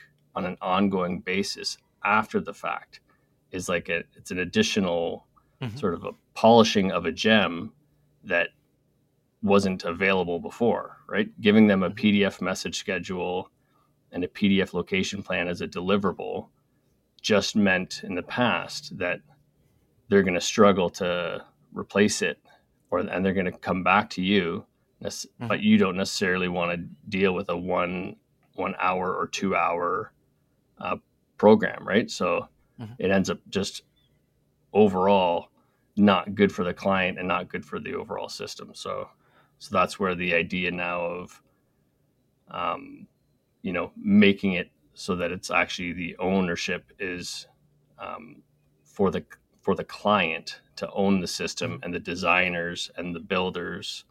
on 0.40 0.46
an 0.46 0.56
ongoing 0.62 1.20
basis 1.20 1.76
after 2.02 2.40
the 2.40 2.54
fact 2.54 3.00
is 3.52 3.68
like 3.68 3.90
a, 3.90 4.02
it's 4.16 4.30
an 4.30 4.38
additional 4.38 5.26
mm-hmm. 5.60 5.76
sort 5.76 5.92
of 5.92 6.04
a 6.04 6.12
polishing 6.34 6.90
of 6.90 7.04
a 7.04 7.12
gem 7.12 7.72
that 8.24 8.48
wasn't 9.42 9.84
available 9.84 10.38
before, 10.38 10.96
right? 11.06 11.28
Giving 11.40 11.66
them 11.66 11.82
a 11.82 11.90
mm-hmm. 11.90 12.06
PDF 12.06 12.40
message 12.40 12.78
schedule 12.78 13.50
and 14.12 14.24
a 14.24 14.28
PDF 14.28 14.72
location 14.72 15.22
plan 15.22 15.46
as 15.46 15.60
a 15.60 15.68
deliverable 15.68 16.48
just 17.20 17.54
meant 17.54 18.00
in 18.02 18.14
the 18.14 18.22
past 18.22 18.96
that 18.96 19.20
they're 20.08 20.22
going 20.22 20.34
to 20.34 20.40
struggle 20.40 20.88
to 20.88 21.44
replace 21.72 22.22
it 22.22 22.38
or 22.90 23.00
and 23.00 23.24
they're 23.24 23.34
going 23.34 23.44
to 23.44 23.52
come 23.52 23.84
back 23.84 24.08
to 24.08 24.22
you 24.22 24.64
mm-hmm. 25.02 25.46
but 25.46 25.60
you 25.60 25.76
don't 25.76 25.98
necessarily 25.98 26.48
want 26.48 26.72
to 26.72 26.78
deal 27.10 27.34
with 27.34 27.50
a 27.50 27.56
one 27.56 28.16
one 28.54 28.74
hour 28.80 29.14
or 29.14 29.26
two 29.26 29.54
hour 29.54 30.12
uh, 30.80 30.96
program 31.36 31.86
right? 31.86 32.10
So 32.10 32.48
mm-hmm. 32.80 32.92
it 32.98 33.10
ends 33.10 33.30
up 33.30 33.38
just 33.48 33.82
overall 34.72 35.48
not 35.96 36.34
good 36.34 36.52
for 36.52 36.64
the 36.64 36.74
client 36.74 37.18
and 37.18 37.28
not 37.28 37.48
good 37.48 37.64
for 37.64 37.80
the 37.80 37.94
overall 37.94 38.28
system. 38.28 38.70
So 38.74 39.08
so 39.58 39.76
that's 39.76 40.00
where 40.00 40.14
the 40.14 40.32
idea 40.34 40.70
now 40.70 41.02
of, 41.02 41.42
um, 42.50 43.06
you 43.60 43.74
know, 43.74 43.92
making 43.94 44.54
it 44.54 44.70
so 44.94 45.14
that 45.16 45.30
it's 45.30 45.50
actually 45.50 45.92
the 45.92 46.16
ownership 46.18 46.92
is 46.98 47.46
um, 47.98 48.42
for 48.82 49.10
the 49.10 49.24
for 49.60 49.74
the 49.74 49.84
client 49.84 50.62
to 50.76 50.90
own 50.92 51.20
the 51.20 51.26
system 51.26 51.78
and 51.82 51.92
the 51.92 52.00
designers 52.00 52.90
and 52.96 53.14
the 53.14 53.20
builders 53.20 54.04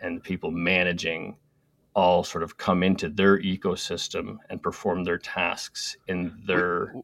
and 0.00 0.16
the 0.16 0.20
people 0.20 0.50
managing 0.50 1.36
all 1.94 2.24
sort 2.24 2.42
of 2.42 2.56
come 2.56 2.82
into 2.82 3.08
their 3.08 3.38
ecosystem 3.40 4.38
and 4.48 4.62
perform 4.62 5.04
their 5.04 5.18
tasks 5.18 5.96
in 6.08 6.42
their 6.46 6.94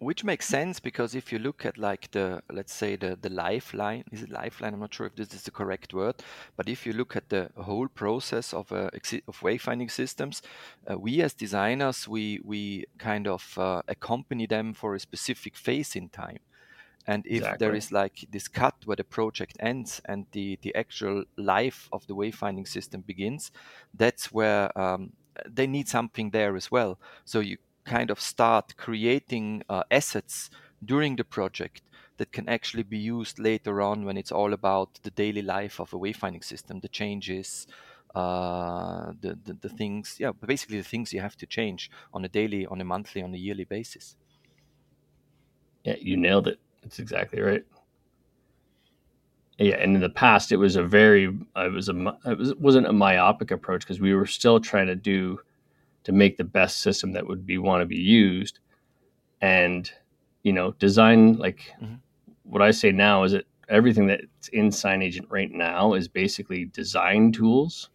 which 0.00 0.24
makes 0.24 0.46
sense 0.48 0.80
because 0.80 1.14
if 1.14 1.30
you 1.30 1.38
look 1.38 1.66
at 1.66 1.76
like 1.76 2.10
the 2.12 2.42
let's 2.50 2.72
say 2.72 2.96
the 2.96 3.18
the 3.20 3.28
lifeline 3.28 4.02
is 4.10 4.22
it 4.22 4.30
lifeline? 4.30 4.72
I'm 4.72 4.80
not 4.80 4.94
sure 4.94 5.06
if 5.06 5.14
this 5.14 5.34
is 5.34 5.42
the 5.42 5.50
correct 5.50 5.92
word 5.92 6.14
but 6.56 6.68
if 6.68 6.86
you 6.86 6.94
look 6.94 7.16
at 7.16 7.28
the 7.28 7.50
whole 7.56 7.88
process 7.88 8.54
of 8.54 8.72
uh, 8.72 8.88
of 9.28 9.40
wayfinding 9.40 9.90
systems 9.90 10.40
uh, 10.90 10.98
we 10.98 11.20
as 11.20 11.34
designers 11.34 12.08
we 12.08 12.40
we 12.42 12.86
kind 12.98 13.28
of 13.28 13.58
uh, 13.58 13.82
accompany 13.88 14.46
them 14.46 14.72
for 14.72 14.94
a 14.94 15.00
specific 15.00 15.54
phase 15.56 15.94
in 15.94 16.08
time 16.08 16.38
and 17.06 17.26
if 17.26 17.38
exactly. 17.38 17.66
there 17.66 17.74
is 17.74 17.92
like 17.92 18.26
this 18.30 18.48
cut 18.48 18.74
where 18.84 18.96
the 18.96 19.04
project 19.04 19.56
ends 19.60 20.00
and 20.04 20.26
the 20.32 20.58
the 20.62 20.74
actual 20.74 21.24
life 21.36 21.88
of 21.92 22.06
the 22.06 22.14
wayfinding 22.14 22.68
system 22.68 23.00
begins 23.00 23.50
that's 23.94 24.32
where 24.32 24.76
um, 24.78 25.12
they 25.46 25.66
need 25.66 25.88
something 25.88 26.30
there 26.30 26.56
as 26.56 26.70
well 26.70 26.98
so 27.24 27.40
you 27.40 27.56
kind 27.84 28.10
of 28.10 28.20
start 28.20 28.76
creating 28.76 29.62
uh, 29.68 29.82
assets 29.90 30.50
during 30.84 31.16
the 31.16 31.24
project 31.24 31.82
that 32.20 32.32
can 32.32 32.48
actually 32.50 32.82
be 32.82 32.98
used 32.98 33.38
later 33.38 33.80
on 33.80 34.04
when 34.04 34.18
it's 34.18 34.30
all 34.30 34.52
about 34.52 35.00
the 35.02 35.10
daily 35.10 35.40
life 35.40 35.80
of 35.80 35.92
a 35.94 35.96
wayfinding 35.96 36.44
system, 36.44 36.80
the 36.80 36.88
changes, 36.88 37.66
uh, 38.14 39.12
the, 39.20 39.38
the, 39.44 39.54
the 39.54 39.68
things, 39.70 40.16
yeah, 40.18 40.30
basically 40.32 40.76
the 40.76 40.84
things 40.84 41.14
you 41.14 41.20
have 41.20 41.36
to 41.36 41.46
change 41.46 41.90
on 42.12 42.22
a 42.24 42.28
daily, 42.28 42.66
on 42.66 42.78
a 42.80 42.84
monthly, 42.84 43.22
on 43.22 43.32
a 43.34 43.38
yearly 43.38 43.64
basis. 43.64 44.16
Yeah, 45.84 45.96
you 45.98 46.18
nailed 46.18 46.48
it. 46.48 46.60
That's 46.82 46.98
exactly 46.98 47.40
right. 47.40 47.64
Yeah, 49.58 49.76
and 49.76 49.94
in 49.94 50.00
the 50.00 50.08
past, 50.08 50.52
it 50.52 50.56
was 50.56 50.76
a 50.76 50.82
very, 50.82 51.24
it 51.56 51.72
was 51.72 51.90
a, 51.90 52.18
it 52.24 52.38
was, 52.38 52.54
wasn't 52.54 52.86
a 52.86 52.92
myopic 52.94 53.50
approach 53.50 53.82
because 53.82 54.00
we 54.00 54.14
were 54.14 54.26
still 54.26 54.58
trying 54.58 54.86
to 54.86 54.96
do 54.96 55.38
to 56.04 56.12
make 56.12 56.36
the 56.36 56.44
best 56.44 56.80
system 56.80 57.12
that 57.12 57.26
would 57.26 57.44
be 57.44 57.58
want 57.58 57.82
to 57.82 57.86
be 57.86 57.96
used 57.96 58.58
and 59.40 59.92
you 60.42 60.52
know 60.52 60.72
design 60.72 61.34
like 61.34 61.72
mm-hmm. 61.80 61.94
what 62.44 62.62
i 62.62 62.70
say 62.70 62.90
now 62.90 63.22
is 63.22 63.32
that 63.32 63.44
everything 63.68 64.06
that's 64.08 64.48
in 64.48 64.68
SignAgent 64.68 65.26
right 65.28 65.52
now 65.52 65.94
is 65.94 66.08
basically 66.08 66.64
design 66.66 67.30
tools 67.30 67.90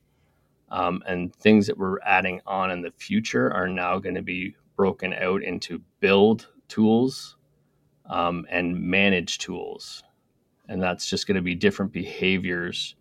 um, 0.70 1.04
and 1.06 1.36
things 1.36 1.68
that 1.68 1.78
we're 1.78 2.00
adding 2.02 2.40
on 2.48 2.72
in 2.72 2.82
the 2.82 2.92
future 2.92 3.52
are 3.52 3.68
now 3.68 4.00
going 4.00 4.16
to 4.16 4.22
be 4.22 4.56
broken 4.78 5.14
out 5.14 5.44
into 5.44 5.82
build 6.00 6.48
tools 6.70 7.35
um, 8.10 8.46
and 8.50 8.80
manage 8.80 9.38
tools 9.38 10.04
and 10.68 10.82
that's 10.82 11.10
just 11.10 11.28
going 11.28 11.36
to 11.36 11.42
be 11.42 11.56
different 11.56 11.92
behaviors 11.92 12.96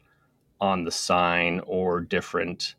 on 0.60 0.84
the 0.84 0.90
sign 0.90 1.60
or 1.66 2.00
different 2.00 2.74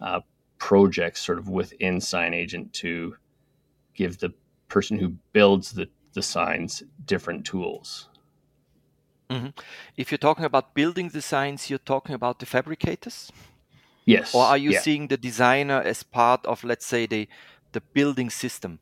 uh, 0.00 0.20
projects 0.58 1.20
sort 1.20 1.38
of 1.38 1.48
within 1.48 1.98
SignAgent 1.98 2.72
to 2.72 3.16
give 3.94 4.18
the 4.18 4.32
person 4.68 4.98
who 4.98 5.10
builds 5.32 5.72
the, 5.72 5.88
the 6.14 6.22
signs 6.22 6.82
different 7.04 7.44
tools. 7.44 8.08
Mm-hmm. 9.30 9.48
If 9.96 10.10
you're 10.10 10.18
talking 10.18 10.44
about 10.44 10.74
building 10.74 11.08
the 11.08 11.22
signs, 11.22 11.70
you're 11.70 11.78
talking 11.78 12.14
about 12.14 12.38
the 12.40 12.46
fabricators? 12.46 13.30
Yes. 14.04 14.34
Or 14.34 14.44
are 14.44 14.58
you 14.58 14.72
yeah. 14.72 14.80
seeing 14.80 15.08
the 15.08 15.16
designer 15.16 15.80
as 15.80 16.02
part 16.02 16.44
of, 16.44 16.62
let's 16.62 16.84
say, 16.84 17.06
the, 17.06 17.26
the 17.72 17.80
building 17.80 18.28
system? 18.28 18.80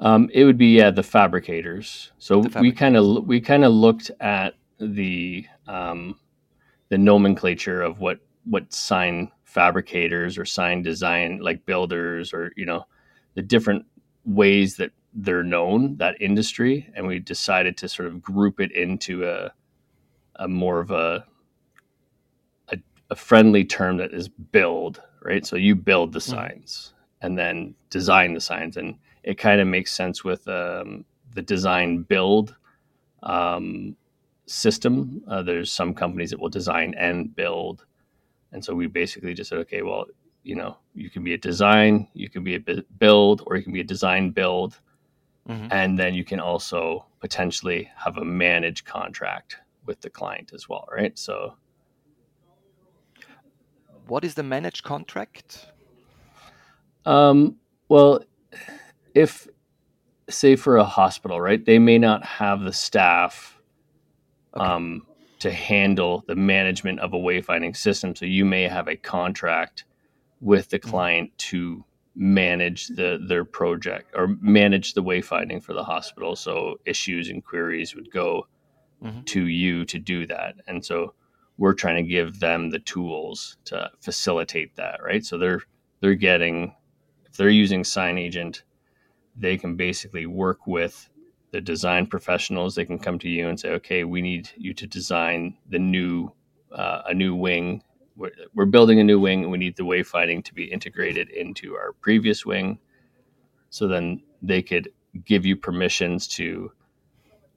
Um, 0.00 0.30
it 0.32 0.44
would 0.44 0.58
be 0.58 0.78
yeah 0.78 0.90
the 0.90 1.02
fabricators. 1.02 2.10
So 2.18 2.40
the 2.40 2.48
fabricators. 2.48 2.62
we 2.62 2.72
kind 2.72 2.96
of 2.96 3.26
we 3.26 3.40
kind 3.40 3.64
of 3.64 3.72
looked 3.72 4.10
at 4.20 4.54
the 4.78 5.46
um, 5.68 6.18
the 6.88 6.98
nomenclature 6.98 7.82
of 7.82 8.00
what 8.00 8.18
what 8.44 8.72
sign 8.72 9.30
fabricators 9.44 10.38
or 10.38 10.44
sign 10.44 10.82
design 10.82 11.38
like 11.42 11.66
builders 11.66 12.32
or 12.32 12.52
you 12.56 12.64
know 12.64 12.86
the 13.34 13.42
different 13.42 13.84
ways 14.24 14.76
that 14.76 14.90
they're 15.14 15.42
known 15.42 15.96
that 15.96 16.20
industry 16.20 16.88
and 16.94 17.06
we 17.06 17.18
decided 17.18 17.76
to 17.76 17.88
sort 17.88 18.06
of 18.06 18.22
group 18.22 18.60
it 18.60 18.70
into 18.72 19.28
a 19.28 19.52
a 20.36 20.46
more 20.46 20.78
of 20.78 20.92
a 20.92 21.24
a, 22.68 22.78
a 23.10 23.16
friendly 23.16 23.64
term 23.64 23.96
that 23.96 24.14
is 24.14 24.28
build 24.28 25.02
right 25.22 25.44
so 25.44 25.56
you 25.56 25.74
build 25.74 26.12
the 26.12 26.20
mm-hmm. 26.20 26.30
signs 26.30 26.92
mm-hmm. 26.94 27.26
and 27.26 27.38
then 27.38 27.74
design 27.90 28.32
the 28.34 28.40
signs 28.40 28.76
and 28.76 28.96
it 29.22 29.34
kind 29.38 29.60
of 29.60 29.66
makes 29.66 29.92
sense 29.92 30.24
with 30.24 30.46
um, 30.48 31.04
the 31.34 31.42
design 31.42 32.02
build 32.02 32.54
um, 33.22 33.96
system 34.46 35.22
uh, 35.28 35.42
there's 35.42 35.72
some 35.72 35.94
companies 35.94 36.30
that 36.30 36.40
will 36.40 36.48
design 36.48 36.94
and 36.96 37.34
build 37.36 37.84
and 38.52 38.64
so 38.64 38.74
we 38.74 38.86
basically 38.86 39.34
just 39.34 39.50
said, 39.50 39.58
okay, 39.60 39.82
well, 39.82 40.06
you 40.42 40.56
know, 40.56 40.76
you 40.94 41.10
can 41.10 41.22
be 41.22 41.34
a 41.34 41.38
design, 41.38 42.08
you 42.14 42.28
can 42.28 42.42
be 42.42 42.56
a 42.56 42.60
build, 42.98 43.42
or 43.46 43.56
you 43.56 43.62
can 43.62 43.72
be 43.72 43.80
a 43.80 43.84
design 43.84 44.30
build. 44.30 44.80
Mm-hmm. 45.48 45.68
And 45.70 45.98
then 45.98 46.14
you 46.14 46.24
can 46.24 46.40
also 46.40 47.06
potentially 47.20 47.90
have 47.96 48.16
a 48.16 48.24
managed 48.24 48.84
contract 48.84 49.56
with 49.86 50.00
the 50.00 50.10
client 50.10 50.52
as 50.54 50.68
well, 50.68 50.86
right? 50.92 51.18
So, 51.18 51.54
what 54.06 54.24
is 54.24 54.34
the 54.34 54.42
managed 54.42 54.84
contract? 54.84 55.66
Um, 57.04 57.56
well, 57.88 58.20
if, 59.14 59.48
say, 60.28 60.56
for 60.56 60.76
a 60.76 60.84
hospital, 60.84 61.40
right, 61.40 61.64
they 61.64 61.78
may 61.78 61.98
not 61.98 62.24
have 62.24 62.62
the 62.62 62.72
staff 62.72 63.60
okay. 64.54 64.64
um, 64.64 65.06
to 65.40 65.50
handle 65.50 66.24
the 66.26 66.36
management 66.36 67.00
of 67.00 67.14
a 67.14 67.18
wayfinding 67.18 67.76
system. 67.76 68.14
So 68.14 68.26
you 68.26 68.44
may 68.44 68.64
have 68.64 68.88
a 68.88 68.96
contract 68.96 69.84
with 70.40 70.68
the 70.68 70.78
mm-hmm. 70.78 70.90
client 70.90 71.38
to 71.38 71.84
manage 72.16 72.88
the 72.88 73.24
their 73.28 73.44
project 73.44 74.10
or 74.14 74.36
manage 74.40 74.94
the 74.94 75.02
wayfinding 75.02 75.62
for 75.62 75.72
the 75.72 75.84
hospital. 75.84 76.36
So 76.36 76.76
issues 76.84 77.28
and 77.28 77.44
queries 77.44 77.94
would 77.94 78.10
go 78.10 78.46
mm-hmm. 79.02 79.22
to 79.22 79.46
you 79.46 79.84
to 79.86 79.98
do 79.98 80.26
that. 80.26 80.56
And 80.66 80.84
so 80.84 81.14
we're 81.56 81.74
trying 81.74 81.96
to 81.96 82.10
give 82.10 82.40
them 82.40 82.70
the 82.70 82.78
tools 82.78 83.58
to 83.66 83.90
facilitate 84.00 84.76
that, 84.76 85.02
right? 85.02 85.24
So 85.24 85.38
they're 85.38 85.62
they're 86.00 86.14
getting 86.14 86.74
if 87.26 87.36
they're 87.36 87.48
using 87.48 87.82
SignAgent, 87.82 88.62
they 89.36 89.56
can 89.56 89.76
basically 89.76 90.26
work 90.26 90.66
with 90.66 91.08
the 91.52 91.60
design 91.60 92.06
professionals 92.06 92.74
they 92.74 92.84
can 92.84 92.98
come 92.98 93.18
to 93.18 93.28
you 93.28 93.48
and 93.48 93.58
say 93.58 93.70
okay 93.70 94.04
we 94.04 94.22
need 94.22 94.50
you 94.56 94.72
to 94.72 94.86
design 94.86 95.56
the 95.68 95.78
new 95.78 96.30
uh, 96.72 97.02
a 97.06 97.14
new 97.14 97.34
wing 97.34 97.82
we're, 98.16 98.30
we're, 98.54 98.64
building 98.64 99.00
a 99.00 99.04
new 99.04 99.18
wing 99.18 99.42
and 99.42 99.50
we 99.50 99.58
need 99.58 99.76
the 99.76 99.82
wayfinding 99.82 100.44
to 100.44 100.54
be 100.54 100.64
integrated 100.64 101.28
into 101.30 101.74
our 101.74 101.92
previous 102.00 102.46
wing 102.46 102.78
so 103.70 103.88
then 103.88 104.22
they 104.42 104.62
could 104.62 104.92
give 105.24 105.44
you 105.44 105.56
permissions 105.56 106.26
to 106.28 106.70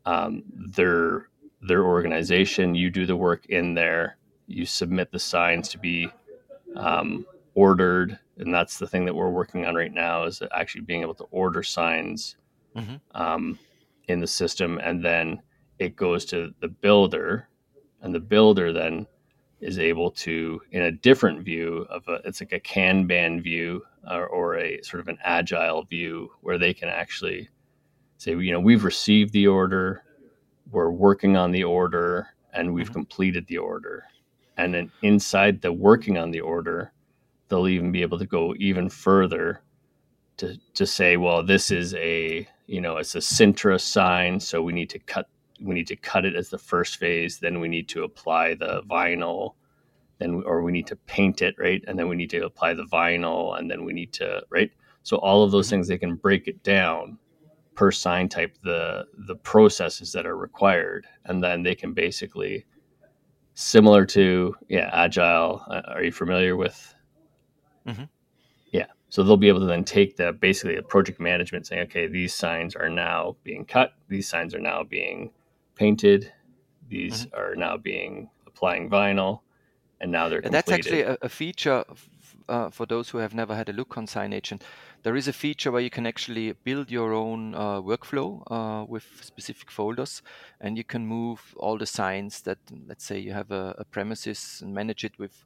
um, 0.05 0.43
their 0.53 1.29
their 1.61 1.83
organization. 1.83 2.75
You 2.75 2.89
do 2.89 3.05
the 3.05 3.15
work 3.15 3.45
in 3.47 3.73
there. 3.73 4.17
You 4.47 4.65
submit 4.65 5.11
the 5.11 5.19
signs 5.19 5.69
to 5.69 5.77
be 5.77 6.09
um, 6.75 7.25
ordered, 7.55 8.19
and 8.37 8.53
that's 8.53 8.79
the 8.79 8.87
thing 8.87 9.05
that 9.05 9.15
we're 9.15 9.29
working 9.29 9.65
on 9.65 9.75
right 9.75 9.93
now 9.93 10.23
is 10.23 10.41
actually 10.51 10.81
being 10.81 11.01
able 11.01 11.15
to 11.15 11.25
order 11.25 11.63
signs 11.63 12.35
mm-hmm. 12.75 12.95
um, 13.15 13.59
in 14.07 14.19
the 14.19 14.27
system, 14.27 14.79
and 14.79 15.03
then 15.03 15.41
it 15.79 15.95
goes 15.95 16.25
to 16.25 16.53
the 16.61 16.67
builder, 16.67 17.47
and 18.01 18.13
the 18.13 18.19
builder 18.19 18.73
then 18.73 19.07
is 19.61 19.79
able 19.79 20.11
to, 20.11 20.61
in 20.71 20.83
a 20.83 20.91
different 20.91 21.43
view 21.43 21.85
of 21.89 22.07
a, 22.07 22.15
it's 22.25 22.41
like 22.41 22.51
a 22.53 22.59
Kanban 22.59 23.41
view 23.41 23.81
or, 24.09 24.27
or 24.27 24.57
a 24.57 24.81
sort 24.81 24.99
of 24.99 25.07
an 25.07 25.17
agile 25.23 25.83
view 25.83 26.29
where 26.41 26.57
they 26.57 26.73
can 26.73 26.89
actually 26.89 27.49
say, 28.17 28.31
you 28.31 28.51
know, 28.51 28.59
we've 28.59 28.83
received 28.83 29.33
the 29.33 29.47
order, 29.47 30.03
we're 30.71 30.91
working 30.91 31.37
on 31.37 31.51
the 31.51 31.63
order, 31.63 32.27
and 32.53 32.73
we've 32.73 32.85
mm-hmm. 32.85 32.93
completed 32.93 33.47
the 33.47 33.57
order. 33.57 34.05
And 34.57 34.73
then 34.73 34.91
inside 35.01 35.61
the 35.61 35.73
working 35.73 36.17
on 36.17 36.31
the 36.31 36.41
order, 36.41 36.92
they'll 37.53 37.67
even 37.67 37.91
be 37.91 38.01
able 38.01 38.17
to 38.17 38.25
go 38.25 38.55
even 38.57 38.89
further 38.89 39.61
to 40.37 40.57
to 40.73 40.87
say, 40.87 41.17
well, 41.17 41.43
this 41.43 41.69
is 41.69 41.93
a 41.93 42.47
you 42.65 42.81
know 42.81 42.97
it's 42.97 43.13
a 43.13 43.19
Sintra 43.19 43.79
sign, 43.79 44.39
so 44.39 44.63
we 44.63 44.73
need 44.73 44.89
to 44.89 44.99
cut 44.99 45.27
we 45.61 45.75
need 45.75 45.87
to 45.87 45.95
cut 45.95 46.25
it 46.25 46.35
as 46.35 46.49
the 46.49 46.57
first 46.57 46.97
phase. 46.97 47.37
Then 47.37 47.59
we 47.59 47.67
need 47.67 47.87
to 47.89 48.03
apply 48.03 48.55
the 48.55 48.81
vinyl, 48.89 49.53
then 50.17 50.41
or 50.47 50.63
we 50.63 50.71
need 50.71 50.87
to 50.87 50.95
paint 50.95 51.43
it 51.43 51.53
right, 51.59 51.83
and 51.87 51.97
then 51.99 52.07
we 52.09 52.15
need 52.15 52.31
to 52.31 52.43
apply 52.43 52.73
the 52.73 52.87
vinyl, 52.91 53.57
and 53.59 53.69
then 53.69 53.85
we 53.85 53.93
need 53.93 54.11
to 54.13 54.41
right. 54.49 54.71
So 55.03 55.17
all 55.17 55.43
of 55.43 55.51
those 55.51 55.67
mm-hmm. 55.67 55.75
things 55.75 55.87
they 55.89 55.99
can 55.99 56.15
break 56.15 56.47
it 56.47 56.63
down 56.63 57.19
per 57.75 57.91
sign 57.91 58.29
type 58.29 58.57
the 58.63 59.05
the 59.27 59.35
processes 59.35 60.11
that 60.13 60.25
are 60.25 60.37
required, 60.37 61.05
and 61.25 61.43
then 61.43 61.61
they 61.61 61.75
can 61.75 61.93
basically 61.93 62.65
similar 63.53 64.07
to 64.07 64.55
yeah 64.69 64.89
agile. 64.91 65.63
Uh, 65.69 65.81
are 65.89 66.03
you 66.03 66.11
familiar 66.11 66.55
with? 66.57 66.95
Mm-hmm. 67.87 68.03
Yeah, 68.71 68.87
so 69.09 69.23
they'll 69.23 69.37
be 69.37 69.47
able 69.47 69.59
to 69.59 69.65
then 69.65 69.83
take 69.83 70.17
the 70.17 70.33
basically 70.33 70.75
the 70.75 70.83
project 70.83 71.19
management, 71.19 71.67
saying, 71.67 71.83
okay, 71.83 72.07
these 72.07 72.33
signs 72.33 72.75
are 72.75 72.89
now 72.89 73.35
being 73.43 73.65
cut, 73.65 73.93
these 74.07 74.27
signs 74.27 74.55
are 74.55 74.59
now 74.59 74.83
being 74.83 75.31
painted, 75.75 76.31
these 76.89 77.25
mm-hmm. 77.25 77.39
are 77.39 77.55
now 77.55 77.77
being 77.77 78.29
applying 78.47 78.89
vinyl, 78.89 79.41
and 80.01 80.11
now 80.11 80.29
they're. 80.29 80.41
That's 80.41 80.71
actually 80.71 81.01
a, 81.01 81.17
a 81.21 81.29
feature 81.29 81.83
uh, 82.49 82.69
for 82.69 82.85
those 82.85 83.09
who 83.09 83.19
have 83.19 83.33
never 83.33 83.55
had 83.55 83.69
a 83.69 83.73
look 83.73 83.97
on 83.97 84.07
SignAgent. 84.07 84.61
There 85.03 85.15
is 85.15 85.27
a 85.27 85.33
feature 85.33 85.71
where 85.71 85.81
you 85.81 85.89
can 85.89 86.07
actually 86.07 86.53
build 86.63 86.89
your 86.89 87.13
own 87.13 87.55
uh, 87.55 87.81
workflow 87.81 88.43
uh, 88.49 88.85
with 88.85 89.05
specific 89.21 89.69
folders, 89.69 90.21
and 90.61 90.77
you 90.77 90.83
can 90.83 91.05
move 91.05 91.53
all 91.57 91.77
the 91.77 91.85
signs 91.85 92.41
that, 92.41 92.59
let's 92.87 93.03
say, 93.03 93.19
you 93.19 93.33
have 93.33 93.51
a, 93.51 93.75
a 93.77 93.85
premises 93.85 94.61
and 94.63 94.73
manage 94.73 95.03
it 95.03 95.19
with 95.19 95.43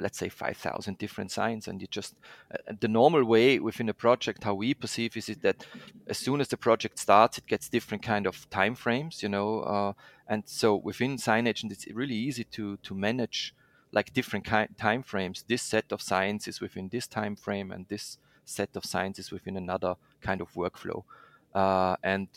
let's 0.00 0.18
say 0.18 0.28
5000 0.28 0.98
different 0.98 1.30
signs 1.30 1.68
and 1.68 1.80
you 1.80 1.86
just 1.90 2.14
uh, 2.52 2.72
the 2.80 2.88
normal 2.88 3.24
way 3.24 3.58
within 3.58 3.88
a 3.88 3.94
project 3.94 4.44
how 4.44 4.54
we 4.54 4.74
perceive 4.74 5.16
is 5.16 5.26
that 5.42 5.66
as 6.06 6.18
soon 6.18 6.40
as 6.40 6.48
the 6.48 6.56
project 6.56 6.98
starts 6.98 7.38
it 7.38 7.46
gets 7.46 7.68
different 7.68 8.02
kind 8.02 8.26
of 8.26 8.48
time 8.50 8.74
frames 8.74 9.22
you 9.22 9.28
know 9.28 9.60
uh, 9.60 9.92
and 10.28 10.42
so 10.46 10.76
within 10.76 11.16
signage, 11.16 11.62
and 11.62 11.72
it's 11.72 11.86
really 11.88 12.14
easy 12.14 12.44
to 12.44 12.76
to 12.78 12.94
manage 12.94 13.54
like 13.92 14.12
different 14.12 14.44
ki- 14.44 14.74
time 14.76 15.02
frames 15.02 15.44
this 15.48 15.62
set 15.62 15.90
of 15.90 16.02
signs 16.02 16.46
is 16.46 16.60
within 16.60 16.88
this 16.90 17.06
time 17.06 17.34
frame 17.34 17.72
and 17.72 17.86
this 17.88 18.18
set 18.44 18.76
of 18.76 18.84
sciences 18.84 19.30
within 19.30 19.56
another 19.56 19.94
kind 20.20 20.40
of 20.40 20.52
workflow. 20.54 21.04
Uh, 21.54 21.96
and 22.02 22.28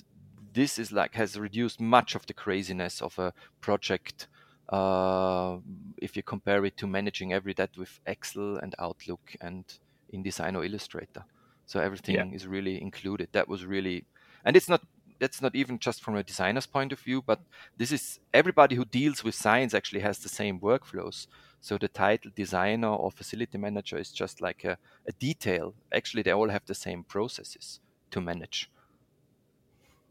this 0.53 0.77
is 0.77 0.91
like 0.91 1.13
has 1.15 1.39
reduced 1.39 1.79
much 1.79 2.15
of 2.15 2.25
the 2.25 2.33
craziness 2.33 3.01
of 3.01 3.17
a 3.19 3.33
project 3.61 4.27
uh, 4.71 5.57
if 5.97 6.15
you 6.15 6.23
compare 6.23 6.63
it 6.65 6.77
to 6.77 6.87
managing 6.87 7.33
every 7.33 7.53
that 7.53 7.77
with 7.77 7.99
Excel 8.05 8.57
and 8.57 8.73
Outlook 8.79 9.35
and 9.41 9.65
InDesign 10.13 10.55
or 10.55 10.63
Illustrator. 10.63 11.25
So 11.65 11.79
everything 11.79 12.15
yeah. 12.15 12.25
is 12.33 12.47
really 12.47 12.81
included. 12.81 13.29
That 13.31 13.47
was 13.47 13.65
really, 13.65 14.05
and 14.43 14.55
it's 14.55 14.69
not 14.69 14.81
that's 15.19 15.41
not 15.41 15.55
even 15.55 15.77
just 15.77 16.01
from 16.03 16.15
a 16.15 16.23
designer's 16.23 16.65
point 16.65 16.91
of 16.91 16.99
view, 16.99 17.21
but 17.21 17.39
this 17.77 17.91
is 17.91 18.19
everybody 18.33 18.75
who 18.75 18.83
deals 18.83 19.23
with 19.23 19.35
science 19.35 19.75
actually 19.75 20.01
has 20.01 20.17
the 20.17 20.29
same 20.29 20.59
workflows. 20.59 21.27
So 21.61 21.77
the 21.77 21.87
title 21.87 22.31
designer 22.35 22.87
or 22.87 23.11
facility 23.11 23.59
manager 23.59 23.99
is 23.99 24.11
just 24.11 24.41
like 24.41 24.63
a, 24.63 24.79
a 25.07 25.11
detail. 25.11 25.75
Actually, 25.93 26.23
they 26.23 26.31
all 26.31 26.49
have 26.49 26.65
the 26.65 26.73
same 26.73 27.03
processes 27.03 27.79
to 28.09 28.19
manage. 28.19 28.71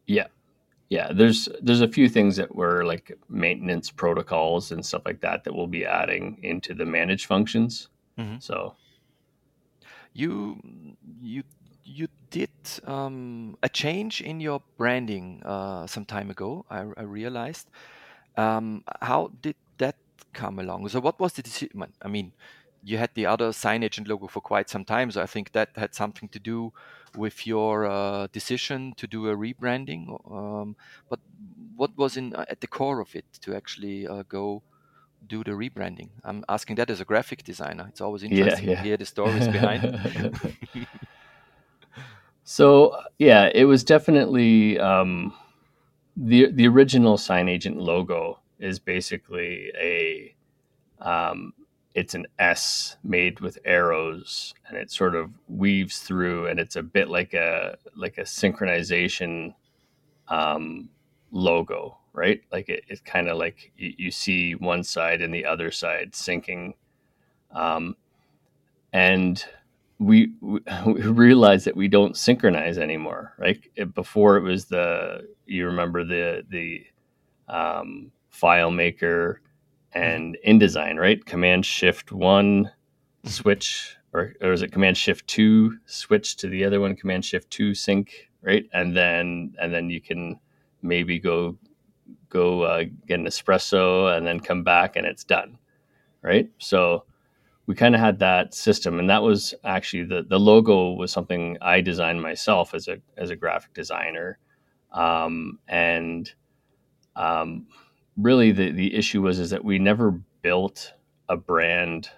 Yeah, 0.06 0.28
yeah. 0.90 1.12
There's 1.12 1.48
there's 1.62 1.80
a 1.80 1.88
few 1.88 2.08
things 2.08 2.36
that 2.36 2.54
were 2.54 2.84
like 2.84 3.16
maintenance 3.28 3.90
protocols 3.90 4.72
and 4.72 4.84
stuff 4.84 5.02
like 5.06 5.20
that 5.22 5.44
that 5.44 5.54
we'll 5.54 5.66
be 5.66 5.86
adding 5.86 6.38
into 6.42 6.74
the 6.74 6.84
manage 6.84 7.26
functions. 7.26 7.88
Mm-hmm. 8.18 8.40
So 8.40 8.74
you 10.12 10.60
you 11.22 11.42
you 11.84 12.08
did 12.28 12.50
um, 12.84 13.56
a 13.62 13.68
change 13.68 14.20
in 14.20 14.40
your 14.40 14.60
branding 14.76 15.42
uh, 15.44 15.86
some 15.86 16.04
time 16.04 16.30
ago. 16.30 16.66
I, 16.70 16.84
I 16.96 17.02
realized. 17.02 17.70
Um, 18.36 18.84
how 19.02 19.32
did 19.42 19.56
that 19.78 19.96
come 20.32 20.58
along. 20.58 20.88
So 20.88 21.00
what 21.00 21.18
was 21.18 21.32
the 21.32 21.42
decision? 21.42 21.84
I 22.02 22.08
mean, 22.08 22.32
you 22.82 22.98
had 22.98 23.10
the 23.14 23.26
other 23.26 23.50
SignAgent 23.50 24.08
logo 24.08 24.26
for 24.26 24.40
quite 24.40 24.70
some 24.70 24.84
time, 24.84 25.10
so 25.10 25.22
I 25.22 25.26
think 25.26 25.52
that 25.52 25.70
had 25.76 25.94
something 25.94 26.28
to 26.30 26.38
do 26.38 26.72
with 27.16 27.46
your 27.46 27.86
uh, 27.86 28.28
decision 28.32 28.94
to 28.96 29.06
do 29.06 29.28
a 29.28 29.36
rebranding. 29.36 30.08
Um, 30.30 30.76
but 31.08 31.20
what 31.76 31.96
was 31.96 32.16
in 32.16 32.34
uh, 32.34 32.44
at 32.48 32.60
the 32.60 32.66
core 32.66 33.00
of 33.00 33.14
it 33.14 33.24
to 33.42 33.54
actually 33.54 34.06
uh, 34.06 34.22
go 34.28 34.62
do 35.26 35.44
the 35.44 35.52
rebranding? 35.52 36.10
I'm 36.24 36.44
asking 36.48 36.76
that 36.76 36.90
as 36.90 37.00
a 37.00 37.04
graphic 37.04 37.44
designer. 37.44 37.86
It's 37.88 38.00
always 38.00 38.22
interesting 38.22 38.64
yeah, 38.64 38.70
yeah. 38.70 38.76
to 38.76 38.82
hear 38.82 38.96
the 38.96 39.06
stories 39.06 39.48
behind. 39.48 39.98
so 42.44 42.96
yeah, 43.18 43.50
it 43.54 43.64
was 43.64 43.84
definitely 43.84 44.78
um, 44.78 45.32
the 46.16 46.50
the 46.52 46.66
original 46.66 47.16
SignAgent 47.16 47.76
logo 47.76 48.40
is 48.58 48.78
basically 48.78 49.72
a 49.80 50.34
um, 51.00 51.54
it's 51.94 52.14
an 52.14 52.26
S 52.38 52.96
made 53.02 53.40
with 53.40 53.58
arrows, 53.64 54.54
and 54.68 54.76
it 54.76 54.90
sort 54.90 55.14
of 55.14 55.30
weaves 55.48 55.98
through, 55.98 56.46
and 56.46 56.60
it's 56.60 56.76
a 56.76 56.82
bit 56.82 57.08
like 57.08 57.34
a 57.34 57.76
like 57.96 58.18
a 58.18 58.22
synchronization 58.22 59.54
um, 60.28 60.88
logo, 61.32 61.98
right? 62.12 62.42
Like 62.52 62.68
it, 62.68 62.84
it's 62.88 63.00
kind 63.00 63.28
of 63.28 63.38
like 63.38 63.72
you, 63.76 63.94
you, 63.98 64.10
see 64.10 64.54
one 64.54 64.84
side 64.84 65.20
and 65.20 65.34
the 65.34 65.44
other 65.44 65.72
side 65.72 66.12
syncing, 66.12 66.74
um, 67.52 67.96
and 68.92 69.44
we, 69.98 70.32
we 70.40 70.60
realize 70.94 71.64
that 71.64 71.76
we 71.76 71.88
don't 71.88 72.16
synchronize 72.16 72.78
anymore, 72.78 73.34
right? 73.36 73.60
It, 73.74 73.94
before 73.94 74.36
it 74.36 74.42
was 74.42 74.66
the 74.66 75.28
you 75.46 75.66
remember 75.66 76.04
the 76.04 76.44
the 76.48 76.86
um, 77.48 78.12
FileMaker 78.32 79.38
and 79.92 80.36
InDesign, 80.46 80.98
right? 80.98 81.24
Command 81.24 81.66
Shift 81.66 82.12
one, 82.12 82.70
switch, 83.24 83.96
or, 84.12 84.34
or 84.40 84.52
is 84.52 84.62
it 84.62 84.72
Command 84.72 84.96
Shift 84.96 85.26
two, 85.26 85.78
switch 85.86 86.36
to 86.36 86.48
the 86.48 86.64
other 86.64 86.80
one, 86.80 86.96
Command 86.96 87.24
Shift 87.24 87.50
two, 87.50 87.74
sync, 87.74 88.30
right? 88.42 88.68
And 88.72 88.96
then 88.96 89.54
and 89.60 89.72
then 89.72 89.90
you 89.90 90.00
can 90.00 90.38
maybe 90.82 91.18
go 91.18 91.56
go 92.28 92.62
uh, 92.62 92.84
get 93.06 93.20
an 93.20 93.26
espresso 93.26 94.16
and 94.16 94.26
then 94.26 94.40
come 94.40 94.62
back 94.62 94.96
and 94.96 95.06
it's 95.06 95.24
done, 95.24 95.58
right? 96.22 96.48
So 96.58 97.04
we 97.66 97.74
kind 97.74 97.94
of 97.94 98.00
had 98.00 98.18
that 98.20 98.54
system, 98.54 98.98
and 98.98 99.10
that 99.10 99.22
was 99.22 99.54
actually 99.64 100.04
the 100.04 100.24
the 100.28 100.40
logo 100.40 100.92
was 100.92 101.12
something 101.12 101.56
I 101.60 101.80
designed 101.80 102.22
myself 102.22 102.74
as 102.74 102.88
a 102.88 102.98
as 103.16 103.30
a 103.30 103.36
graphic 103.36 103.74
designer, 103.74 104.38
um, 104.92 105.58
and 105.68 106.32
um, 107.16 107.66
really 108.16 108.52
the, 108.52 108.70
the 108.70 108.94
issue 108.94 109.22
was 109.22 109.38
is 109.38 109.50
that 109.50 109.64
we 109.64 109.78
never 109.78 110.10
built 110.42 110.92
a 111.28 111.36
brand 111.36 112.10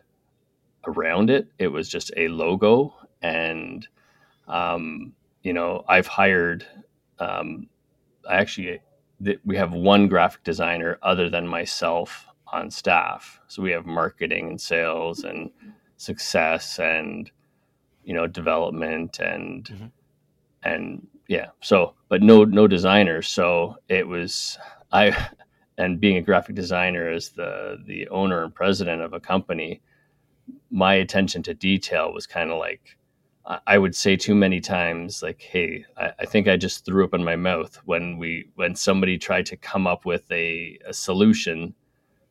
around 0.87 1.31
it. 1.31 1.49
It 1.59 1.69
was 1.69 1.89
just 1.89 2.11
a 2.17 2.29
logo. 2.29 2.95
And, 3.21 3.87
um, 4.49 5.13
you 5.43 5.53
know, 5.53 5.85
I've 5.89 6.07
hired, 6.07 6.67
um, 7.19 7.69
I 8.29 8.37
actually, 8.37 8.81
we 9.45 9.57
have 9.57 9.73
one 9.73 10.09
graphic 10.09 10.43
designer 10.43 10.99
other 11.03 11.31
than 11.31 11.47
myself 11.47 12.27
on 12.53 12.71
staff. 12.71 13.41
So 13.49 13.63
we 13.63 13.71
have 13.71 13.87
marketing 13.87 14.49
and 14.49 14.61
sales 14.61 15.25
and 15.25 15.51
success 15.97 16.79
and, 16.79 17.31
you 18.05 18.15
know, 18.15 18.27
development 18.27 19.21
and, 19.21 19.65
mm-hmm. 19.65 19.87
and 20.65 21.07
yeah. 21.29 21.47
So, 21.61 21.95
but 22.09 22.23
no, 22.23 22.45
no 22.45 22.67
designers. 22.67 23.29
So 23.29 23.77
it 23.89 24.07
was, 24.07 24.59
I, 24.91 25.17
and 25.79 26.01
being 26.01 26.17
a 26.17 26.23
graphic 26.23 26.55
designer 26.55 27.09
as 27.09 27.31
the 27.31 27.79
the 27.87 28.09
owner 28.09 28.45
and 28.45 28.55
president 28.55 29.03
of 29.03 29.13
a 29.13 29.21
company, 29.21 29.81
my 30.71 30.95
attention 30.95 31.43
to 31.45 31.55
detail 31.55 32.13
was 32.13 32.27
kind 32.27 32.51
of 32.51 32.59
like 32.59 32.97
I 33.67 33.77
would 33.77 33.97
say 33.97 34.17
too 34.17 34.37
many 34.37 34.61
times, 34.61 35.23
like, 35.23 35.43
"Hey, 35.43 35.85
I, 35.97 36.13
I, 36.21 36.27
think 36.27 36.47
I 36.47 36.57
just 36.57 36.85
threw 36.85 37.05
up 37.05 37.13
in 37.15 37.25
my 37.25 37.35
mouth 37.35 37.77
when 37.87 38.17
we 38.17 38.49
when 38.55 38.77
somebody 38.77 39.19
tried 39.19 39.47
to 39.47 39.57
come 39.57 39.87
up 39.87 40.05
with 40.05 40.31
a, 40.31 40.79
a 40.87 40.93
solution 40.93 41.75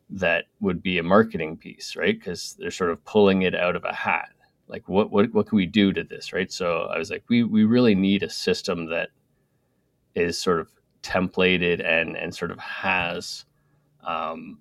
that 0.10 0.46
would 0.62 0.82
be 0.82 0.98
a 0.98 1.04
marketing 1.04 1.58
piece, 1.58 1.98
right? 1.98 2.18
Because 2.18 2.56
they're 2.60 2.72
sort 2.72 2.92
of 2.92 3.04
pulling 3.04 3.42
it 3.42 3.56
out 3.56 3.76
of 3.76 3.84
a 3.84 3.94
hat. 3.94 4.30
Like, 4.68 4.88
what 4.88 5.12
what 5.12 5.34
what 5.34 5.48
can 5.48 5.58
we 5.58 5.66
do 5.66 5.92
to 5.92 6.04
this, 6.04 6.32
right? 6.32 6.52
So 6.52 6.84
I 6.84 6.98
was 6.98 7.12
like, 7.12 7.26
we 7.28 7.44
we 7.44 7.66
really 7.66 7.96
need 7.96 8.24
a 8.24 8.30
system 8.30 8.86
that 8.88 9.10
is 10.16 10.40
sort 10.40 10.62
of 10.62 10.70
templated 11.04 11.84
and 11.84 12.16
and 12.16 12.34
sort 12.34 12.52
of 12.52 12.60
has 12.60 13.46
um, 14.06 14.60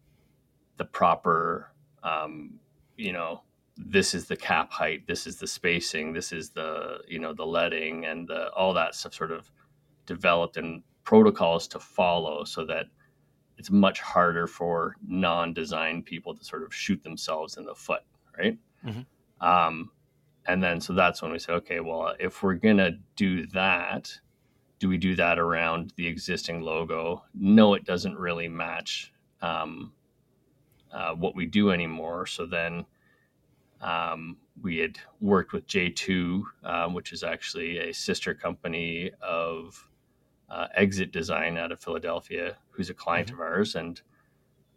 the 0.76 0.84
proper 0.84 1.72
um, 2.02 2.58
you 2.96 3.12
know 3.12 3.42
this 3.86 4.14
is 4.14 4.26
the 4.26 4.36
cap 4.36 4.70
height, 4.70 5.06
this 5.06 5.26
is 5.26 5.36
the 5.36 5.46
spacing, 5.46 6.12
this 6.12 6.32
is 6.32 6.50
the 6.50 6.98
you 7.08 7.18
know 7.18 7.32
the 7.32 7.46
leading 7.46 8.04
and 8.04 8.28
the, 8.28 8.50
all 8.52 8.74
that 8.74 8.94
stuff 8.94 9.14
sort 9.14 9.30
of 9.30 9.50
developed 10.06 10.56
and 10.56 10.82
protocols 11.04 11.66
to 11.68 11.78
follow 11.78 12.44
so 12.44 12.64
that 12.64 12.86
it's 13.56 13.70
much 13.70 14.00
harder 14.00 14.46
for 14.46 14.96
non-design 15.06 16.02
people 16.02 16.34
to 16.34 16.44
sort 16.44 16.62
of 16.62 16.74
shoot 16.74 17.02
themselves 17.02 17.56
in 17.56 17.64
the 17.64 17.74
foot, 17.74 18.02
right? 18.38 18.58
Mm-hmm. 18.84 19.46
Um, 19.46 19.90
and 20.46 20.62
then 20.62 20.80
so 20.80 20.92
that's 20.92 21.22
when 21.22 21.32
we 21.32 21.38
say, 21.38 21.52
okay, 21.54 21.80
well, 21.80 22.14
if 22.18 22.42
we're 22.42 22.54
gonna 22.54 22.92
do 23.16 23.46
that, 23.48 24.18
do 24.80 24.88
we 24.88 24.96
do 24.96 25.14
that 25.14 25.38
around 25.38 25.92
the 25.96 26.06
existing 26.08 26.62
logo? 26.62 27.22
No, 27.34 27.74
it 27.74 27.84
doesn't 27.84 28.18
really 28.18 28.48
match 28.48 29.12
um, 29.42 29.92
uh, 30.90 31.12
what 31.12 31.36
we 31.36 31.46
do 31.46 31.70
anymore. 31.70 32.26
So 32.26 32.46
then 32.46 32.86
um, 33.82 34.38
we 34.60 34.78
had 34.78 34.98
worked 35.20 35.52
with 35.52 35.66
J2, 35.66 36.42
um, 36.64 36.94
which 36.94 37.12
is 37.12 37.22
actually 37.22 37.78
a 37.78 37.92
sister 37.92 38.34
company 38.34 39.10
of 39.20 39.86
uh, 40.48 40.66
Exit 40.74 41.12
Design 41.12 41.58
out 41.58 41.72
of 41.72 41.80
Philadelphia, 41.80 42.56
who's 42.70 42.88
a 42.88 42.94
client 42.94 43.28
mm-hmm. 43.28 43.40
of 43.40 43.46
ours, 43.46 43.74
and 43.74 44.00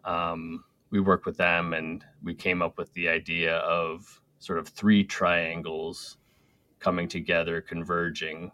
um, 0.03 0.65
we 0.91 0.99
worked 0.99 1.25
with 1.25 1.37
them, 1.37 1.73
and 1.73 2.05
we 2.21 2.35
came 2.35 2.61
up 2.61 2.77
with 2.77 2.93
the 2.93 3.07
idea 3.07 3.55
of 3.57 4.21
sort 4.39 4.59
of 4.59 4.67
three 4.67 5.03
triangles 5.03 6.17
coming 6.79 7.07
together, 7.07 7.61
converging, 7.61 8.51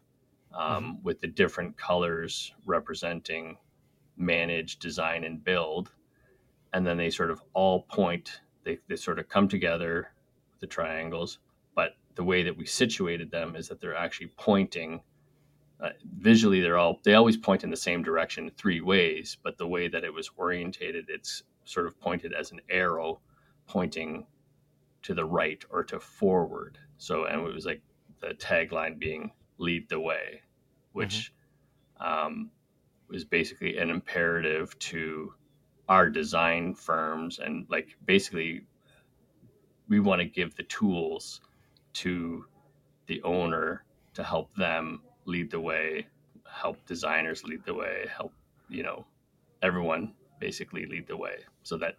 um, 0.53 0.83
mm-hmm. 0.83 1.03
with 1.03 1.21
the 1.21 1.27
different 1.27 1.77
colors 1.77 2.53
representing 2.65 3.57
manage, 4.17 4.79
design, 4.79 5.23
and 5.23 5.43
build, 5.43 5.91
and 6.73 6.85
then 6.85 6.97
they 6.97 7.09
sort 7.09 7.31
of 7.31 7.41
all 7.53 7.83
point. 7.83 8.41
They, 8.63 8.79
they 8.87 8.95
sort 8.95 9.19
of 9.19 9.29
come 9.29 9.47
together 9.47 10.11
with 10.51 10.59
the 10.59 10.67
triangles, 10.67 11.39
but 11.75 11.95
the 12.15 12.23
way 12.23 12.43
that 12.43 12.57
we 12.57 12.65
situated 12.65 13.31
them 13.31 13.55
is 13.55 13.69
that 13.69 13.79
they're 13.79 13.95
actually 13.95 14.31
pointing 14.37 15.01
uh, 15.81 15.91
visually 16.17 16.59
they're 16.59 16.77
all 16.77 16.99
they 17.03 17.13
always 17.13 17.37
point 17.37 17.63
in 17.63 17.69
the 17.69 17.77
same 17.77 18.03
direction 18.03 18.51
three 18.57 18.81
ways 18.81 19.37
but 19.43 19.57
the 19.57 19.67
way 19.67 19.87
that 19.87 20.03
it 20.03 20.13
was 20.13 20.29
orientated 20.35 21.05
it's 21.07 21.43
sort 21.63 21.85
of 21.85 21.97
pointed 22.01 22.33
as 22.33 22.51
an 22.51 22.59
arrow 22.69 23.21
pointing 23.65 24.25
to 25.01 25.13
the 25.13 25.23
right 25.23 25.63
or 25.69 25.83
to 25.83 25.99
forward 25.99 26.77
so 26.97 27.25
and 27.25 27.39
it 27.39 27.53
was 27.53 27.65
like 27.65 27.81
the 28.19 28.33
tagline 28.33 28.99
being 28.99 29.31
lead 29.59 29.87
the 29.89 29.99
way 29.99 30.41
which 30.93 31.31
mm-hmm. 32.01 32.27
um, 32.27 32.51
was 33.09 33.23
basically 33.23 33.77
an 33.77 33.89
imperative 33.89 34.77
to 34.79 35.33
our 35.87 36.09
design 36.09 36.73
firms 36.73 37.39
and 37.39 37.65
like 37.69 37.95
basically 38.05 38.61
we 39.89 39.99
want 39.99 40.21
to 40.21 40.25
give 40.25 40.55
the 40.55 40.63
tools 40.63 41.41
to 41.93 42.45
the 43.07 43.21
owner 43.23 43.83
to 44.13 44.23
help 44.23 44.53
them 44.55 45.01
lead 45.25 45.49
the 45.51 45.59
way, 45.59 46.07
help 46.49 46.85
designers 46.85 47.43
lead 47.43 47.63
the 47.65 47.73
way, 47.73 48.05
help, 48.15 48.31
you 48.69 48.83
know, 48.83 49.05
everyone 49.61 50.13
basically 50.39 50.85
lead 50.85 51.07
the 51.07 51.17
way 51.17 51.37
so 51.63 51.75
that 51.77 51.95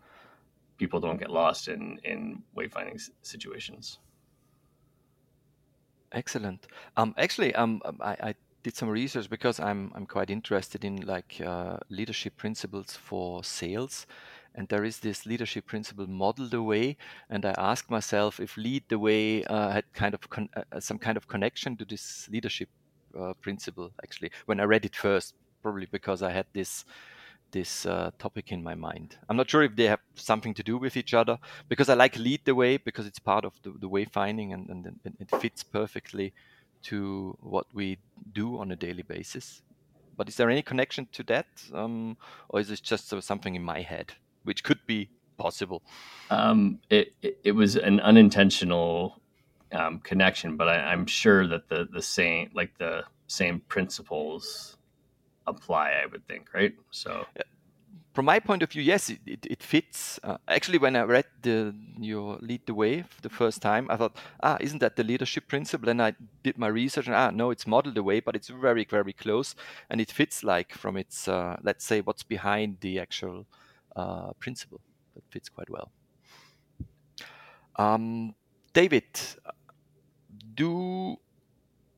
people 0.78 1.00
don't 1.00 1.18
get 1.18 1.30
lost 1.30 1.68
in, 1.68 1.98
in 2.04 2.42
wayfinding 2.56 3.00
situations. 3.22 3.98
Excellent. 6.12 6.66
Um, 6.96 7.14
actually, 7.16 7.54
um, 7.54 7.80
um, 7.84 7.98
I, 8.00 8.16
I 8.20 8.34
did 8.62 8.76
some 8.76 8.88
research 8.88 9.30
because 9.30 9.60
I'm 9.60 9.92
I'm 9.94 10.06
quite 10.06 10.28
interested 10.28 10.84
in 10.84 10.96
like 11.06 11.40
uh, 11.44 11.76
leadership 11.88 12.36
principles 12.36 12.96
for 12.96 13.44
sales, 13.44 14.06
and 14.54 14.68
there 14.68 14.84
is 14.84 14.98
this 15.00 15.24
leadership 15.24 15.66
principle 15.66 16.06
model 16.08 16.48
the 16.48 16.62
way 16.62 16.96
and 17.30 17.46
i 17.46 17.54
asked 17.58 17.90
myself 17.90 18.40
if 18.40 18.56
lead 18.56 18.84
the 18.88 18.98
way 18.98 19.44
uh, 19.44 19.70
had 19.70 19.84
kind 19.94 20.14
of 20.14 20.28
con- 20.30 20.50
uh, 20.56 20.80
some 20.80 20.98
kind 20.98 21.16
of 21.16 21.28
connection 21.28 21.76
to 21.76 21.84
this 21.84 22.28
leadership 22.32 22.68
uh, 23.18 23.34
principle 23.42 23.92
actually 24.02 24.30
when 24.46 24.60
i 24.60 24.64
read 24.64 24.84
it 24.84 24.96
first 24.96 25.34
probably 25.62 25.86
because 25.92 26.22
i 26.22 26.32
had 26.32 26.46
this 26.52 26.84
this 27.52 27.86
uh, 27.86 28.10
topic 28.18 28.52
in 28.52 28.62
my 28.62 28.74
mind 28.74 29.16
i'm 29.28 29.36
not 29.36 29.50
sure 29.50 29.62
if 29.62 29.76
they 29.76 29.86
have 29.86 30.00
something 30.14 30.54
to 30.54 30.62
do 30.62 30.78
with 30.78 30.96
each 30.96 31.14
other 31.14 31.38
because 31.68 31.88
i 31.88 31.94
like 31.94 32.16
lead 32.16 32.40
the 32.44 32.54
way 32.54 32.76
because 32.76 33.06
it's 33.06 33.18
part 33.18 33.44
of 33.44 33.52
the, 33.62 33.72
the 33.80 33.88
way 33.88 34.04
finding 34.04 34.52
and, 34.52 34.68
and, 34.68 34.86
and 35.04 35.16
it 35.18 35.30
fits 35.40 35.62
perfectly 35.62 36.32
to 36.82 37.36
what 37.40 37.66
we 37.74 37.98
do 38.32 38.58
on 38.58 38.70
a 38.70 38.76
daily 38.76 39.02
basis 39.02 39.62
but 40.16 40.28
is 40.28 40.36
there 40.36 40.50
any 40.50 40.62
connection 40.62 41.08
to 41.12 41.22
that 41.22 41.46
um, 41.74 42.16
or 42.48 42.60
is 42.60 42.70
it 42.70 42.82
just 42.82 43.08
something 43.22 43.54
in 43.54 43.62
my 43.62 43.80
head 43.80 44.12
which 44.44 44.64
could 44.64 44.80
be 44.86 45.08
possible? 45.40 45.82
Um, 46.30 46.78
it, 46.90 47.14
it, 47.22 47.38
it 47.44 47.52
was 47.52 47.76
an 47.76 48.00
unintentional 48.00 49.20
um, 49.72 50.00
connection, 50.00 50.56
but 50.56 50.68
I, 50.68 50.92
am 50.92 51.06
sure 51.06 51.46
that 51.46 51.68
the 51.68 51.88
the 51.90 52.02
same 52.02 52.50
like 52.54 52.76
the 52.78 53.04
same 53.26 53.60
principles 53.68 54.76
apply. 55.46 55.90
I 56.02 56.06
would 56.06 56.26
think, 56.26 56.52
right? 56.54 56.74
So. 56.90 57.26
From 58.12 58.24
my 58.24 58.40
point 58.40 58.64
of 58.64 58.72
view, 58.72 58.82
yes, 58.82 59.08
it, 59.08 59.20
it, 59.24 59.46
it 59.48 59.62
fits. 59.62 60.18
Uh, 60.24 60.36
actually, 60.48 60.78
when 60.78 60.96
I 60.96 61.02
read 61.02 61.26
the 61.42 61.72
your 61.96 62.38
lead 62.40 62.62
the 62.66 62.74
way 62.74 63.02
for 63.02 63.20
the 63.22 63.28
first 63.28 63.62
time, 63.62 63.86
I 63.88 63.96
thought, 63.96 64.16
ah, 64.42 64.56
isn't 64.60 64.80
that 64.80 64.96
the 64.96 65.04
leadership 65.04 65.46
principle? 65.46 65.88
And 65.88 66.02
I 66.02 66.14
did 66.42 66.58
my 66.58 66.66
research, 66.66 67.06
and 67.06 67.14
ah, 67.14 67.30
no, 67.30 67.52
it's 67.52 67.68
model 67.68 67.92
the 67.92 68.02
way, 68.02 68.18
but 68.18 68.34
it's 68.34 68.48
very, 68.48 68.84
very 68.84 69.12
close, 69.12 69.54
and 69.88 70.00
it 70.00 70.10
fits 70.10 70.42
like 70.42 70.74
from 70.74 70.96
its, 70.96 71.28
uh, 71.28 71.56
let's 71.62 71.84
say, 71.84 72.00
what's 72.00 72.24
behind 72.24 72.78
the 72.80 72.98
actual 72.98 73.46
uh, 73.94 74.32
principle 74.40 74.80
that 75.14 75.22
fits 75.30 75.48
quite 75.48 75.70
well. 75.70 75.92
Um, 77.76 78.34
David, 78.72 79.20
do 80.54 81.16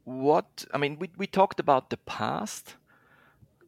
what 0.05 0.65
I 0.75 0.79
mean, 0.79 0.99
we, 0.99 1.11
we 1.17 1.27
talked 1.27 1.59
about 1.59 1.91
the 1.91 1.97
past. 1.97 2.77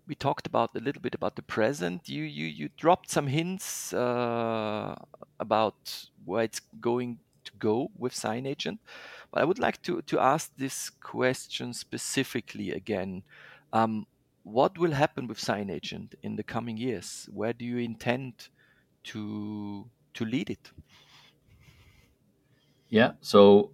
We 0.07 0.15
talked 0.15 0.47
about 0.47 0.77
a 0.77 0.81
little 0.81 1.01
bit 1.03 1.15
about 1.15 1.37
the 1.37 1.43
present. 1.43 2.09
You 2.09 2.25
you 2.25 2.47
you 2.47 2.69
dropped 2.77 3.11
some 3.11 3.27
hints 3.27 3.93
uh, 3.93 4.95
about 5.41 6.07
where 6.25 6.45
it's 6.45 6.61
going 6.81 7.21
to 7.45 7.53
go 7.59 7.91
with 7.97 8.13
SignAgent, 8.15 8.79
but 9.31 9.43
I 9.43 9.45
would 9.45 9.59
like 9.59 9.83
to 9.83 10.03
to 10.03 10.19
ask 10.21 10.53
this 10.57 10.91
question 10.91 11.73
specifically 11.73 12.71
again. 12.73 13.23
Um, 13.73 14.07
what 14.43 14.79
will 14.79 14.93
happen 14.93 15.27
with 15.27 15.39
SignAgent 15.39 16.15
in 16.23 16.37
the 16.37 16.45
coming 16.45 16.77
years? 16.77 17.29
Where 17.33 17.53
do 17.55 17.65
you 17.65 17.79
intend 17.79 18.49
to 19.05 19.91
to 20.15 20.25
lead 20.25 20.51
it? 20.51 20.73
Yeah, 22.89 23.13
so 23.21 23.73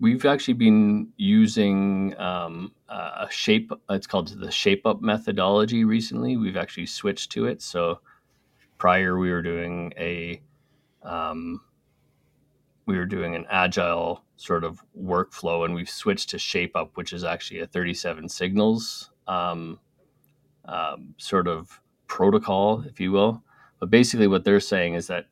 we've 0.00 0.24
actually 0.24 0.54
been 0.54 1.08
using 1.16 2.18
um, 2.18 2.72
a 2.88 3.26
shape. 3.30 3.72
It's 3.90 4.06
called 4.06 4.28
the 4.28 4.50
Shape 4.50 4.86
Up 4.86 5.00
methodology 5.00 5.84
recently. 5.84 6.36
We've 6.36 6.56
actually 6.56 6.86
switched 6.86 7.32
to 7.32 7.46
it. 7.46 7.62
So 7.62 8.00
prior, 8.78 9.18
we 9.18 9.30
were 9.30 9.42
doing 9.42 9.92
a 9.96 10.40
um, 11.02 11.60
we 12.86 12.96
were 12.96 13.06
doing 13.06 13.34
an 13.34 13.46
agile 13.50 14.24
sort 14.36 14.64
of 14.64 14.80
workflow, 14.98 15.64
and 15.64 15.74
we've 15.74 15.90
switched 15.90 16.30
to 16.30 16.38
Shape 16.38 16.76
Up, 16.76 16.90
which 16.94 17.12
is 17.12 17.24
actually 17.24 17.60
a 17.60 17.66
37signals 17.66 19.08
um, 19.26 19.78
um, 20.66 21.14
sort 21.16 21.48
of 21.48 21.80
protocol, 22.06 22.82
if 22.86 23.00
you 23.00 23.12
will. 23.12 23.42
But 23.80 23.90
basically, 23.90 24.26
what 24.26 24.44
they're 24.44 24.60
saying 24.60 24.94
is 24.94 25.06
that 25.06 25.26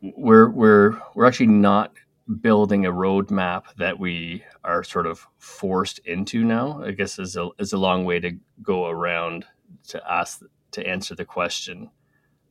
we're 0.00 0.50
we're 0.50 1.00
we're 1.14 1.24
actually 1.24 1.46
not 1.46 1.92
building 2.40 2.86
a 2.86 2.92
roadmap 2.92 3.64
that 3.76 3.98
we 3.98 4.42
are 4.62 4.82
sort 4.82 5.06
of 5.06 5.26
forced 5.38 5.98
into 6.00 6.44
now. 6.44 6.82
I 6.82 6.92
guess 6.92 7.18
is 7.18 7.36
a 7.36 7.50
is 7.58 7.72
a 7.72 7.78
long 7.78 8.04
way 8.04 8.20
to 8.20 8.36
go 8.62 8.86
around 8.86 9.44
to 9.88 10.02
ask 10.10 10.42
to 10.72 10.86
answer 10.86 11.14
the 11.14 11.24
question. 11.24 11.90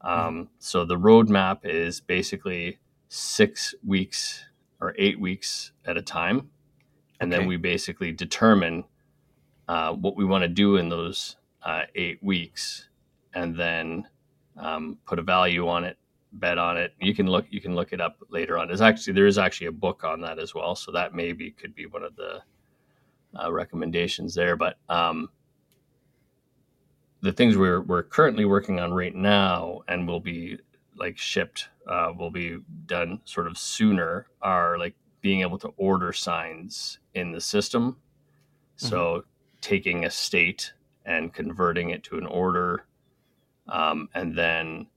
Um, 0.01 0.49
so 0.59 0.85
the 0.85 0.97
roadmap 0.97 1.59
is 1.63 2.01
basically 2.01 2.77
six 3.07 3.73
weeks 3.85 4.45
or 4.81 4.93
eight 4.97 5.19
weeks 5.19 5.71
at 5.85 5.97
a 5.97 6.01
time, 6.01 6.49
and 7.19 7.31
okay. 7.31 7.39
then 7.39 7.47
we 7.47 7.57
basically 7.57 8.11
determine 8.11 8.83
uh, 9.67 9.93
what 9.93 10.15
we 10.15 10.25
want 10.25 10.43
to 10.43 10.49
do 10.49 10.75
in 10.75 10.89
those 10.89 11.37
uh, 11.63 11.83
eight 11.95 12.21
weeks, 12.21 12.89
and 13.33 13.55
then 13.55 14.07
um, 14.57 14.99
put 15.05 15.19
a 15.19 15.23
value 15.23 15.67
on 15.67 15.83
it 15.83 15.97
bet 16.33 16.57
on 16.57 16.77
it. 16.77 16.93
You 16.99 17.13
can 17.13 17.27
look 17.27 17.45
you 17.49 17.61
can 17.61 17.75
look 17.75 17.93
it 17.93 18.01
up 18.01 18.17
later 18.29 18.57
on. 18.57 18.67
There's 18.67 18.81
actually 18.81 19.13
there 19.13 19.27
is 19.27 19.37
actually 19.37 19.67
a 19.67 19.71
book 19.71 20.03
on 20.03 20.21
that 20.21 20.39
as 20.39 20.53
well, 20.53 20.75
so 20.75 20.91
that 20.91 21.13
maybe 21.13 21.51
could 21.51 21.75
be 21.75 21.85
one 21.85 22.03
of 22.03 22.15
the 22.15 22.41
uh, 23.41 23.51
recommendations 23.51 24.33
there. 24.33 24.55
But 24.55 24.77
um, 24.89 25.29
the 27.21 27.31
things 27.31 27.57
we're 27.57 27.81
we're 27.81 28.03
currently 28.03 28.45
working 28.45 28.79
on 28.79 28.93
right 28.93 29.15
now 29.15 29.81
and 29.87 30.07
will 30.07 30.19
be 30.19 30.57
like 30.95 31.17
shipped 31.17 31.69
uh, 31.87 32.11
will 32.17 32.29
be 32.29 32.57
done 32.85 33.19
sort 33.25 33.47
of 33.47 33.57
sooner 33.57 34.27
are 34.41 34.77
like 34.77 34.95
being 35.21 35.41
able 35.41 35.57
to 35.57 35.69
order 35.77 36.13
signs 36.13 36.99
in 37.13 37.31
the 37.31 37.41
system. 37.41 37.91
Mm-hmm. 38.77 38.87
So 38.87 39.23
taking 39.61 40.05
a 40.05 40.09
state 40.09 40.73
and 41.05 41.33
converting 41.33 41.91
it 41.91 42.03
to 42.03 42.17
an 42.17 42.25
order, 42.25 42.85
um, 43.67 44.09
and 44.13 44.35
then 44.37 44.87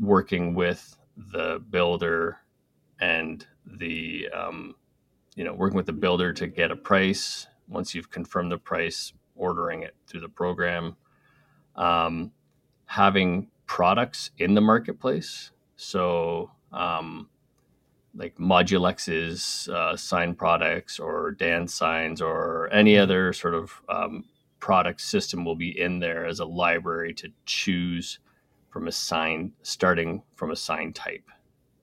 working 0.00 0.54
with 0.54 0.96
the 1.16 1.62
builder 1.70 2.38
and 3.00 3.46
the 3.66 4.28
um, 4.34 4.74
you 5.34 5.44
know 5.44 5.54
working 5.54 5.76
with 5.76 5.86
the 5.86 5.92
builder 5.92 6.32
to 6.32 6.46
get 6.46 6.70
a 6.70 6.76
price. 6.76 7.46
Once 7.68 7.94
you've 7.94 8.10
confirmed 8.10 8.50
the 8.50 8.58
price 8.58 9.12
ordering 9.36 9.82
it 9.82 9.94
through 10.06 10.20
the 10.20 10.28
program. 10.28 10.96
Um, 11.76 12.32
having 12.86 13.48
products 13.66 14.30
in 14.38 14.54
the 14.54 14.60
marketplace. 14.60 15.52
So 15.76 16.50
um, 16.72 17.28
like 18.14 18.36
modulex's 18.36 19.68
uh, 19.68 19.96
sign 19.96 20.34
products 20.34 20.98
or 20.98 21.32
dan 21.32 21.68
signs 21.68 22.20
or 22.20 22.68
any 22.72 22.94
mm-hmm. 22.94 23.02
other 23.02 23.32
sort 23.32 23.54
of 23.54 23.80
um, 23.88 24.24
product 24.58 25.00
system 25.00 25.44
will 25.44 25.54
be 25.54 25.78
in 25.78 26.00
there 26.00 26.26
as 26.26 26.40
a 26.40 26.44
library 26.44 27.14
to 27.14 27.30
choose 27.46 28.18
from 28.70 28.88
a 28.88 28.92
sign 28.92 29.52
starting 29.62 30.22
from 30.34 30.50
a 30.50 30.56
sign 30.56 30.92
type 30.92 31.24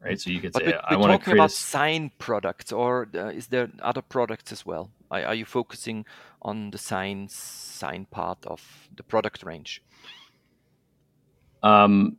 right? 0.05 0.19
So 0.19 0.29
you 0.29 0.39
could 0.39 0.53
but 0.53 0.61
say 0.61 0.67
we, 0.67 0.73
i 0.73 0.95
want 0.95 1.11
to 1.11 1.23
create 1.23 1.37
about 1.37 1.49
a... 1.49 1.53
sign 1.53 2.11
products 2.19 2.71
or 2.71 3.09
uh, 3.15 3.27
is 3.27 3.47
there 3.47 3.69
other 3.81 4.01
products 4.01 4.51
as 4.51 4.65
well? 4.65 4.91
Are, 5.11 5.23
are, 5.23 5.35
you 5.35 5.45
focusing 5.45 6.05
on 6.41 6.71
the 6.71 6.77
sign 6.77 7.27
sign 7.29 8.05
part 8.05 8.45
of 8.45 8.61
the 8.95 9.03
product 9.03 9.43
range? 9.43 9.81
Um 11.63 12.17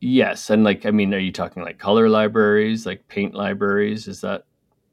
yes 0.00 0.50
and 0.50 0.62
like 0.62 0.86
i 0.86 0.90
mean 0.92 1.12
are 1.12 1.18
you 1.18 1.32
talking 1.32 1.62
like 1.62 1.78
color 1.78 2.08
libraries 2.08 2.86
like 2.86 3.06
paint 3.08 3.34
libraries? 3.34 4.08
Is 4.08 4.20
that 4.22 4.44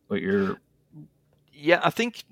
what 0.08 0.22
you're 0.22 0.60
yeah 1.54 1.80
i 1.84 1.90
think 1.90 2.24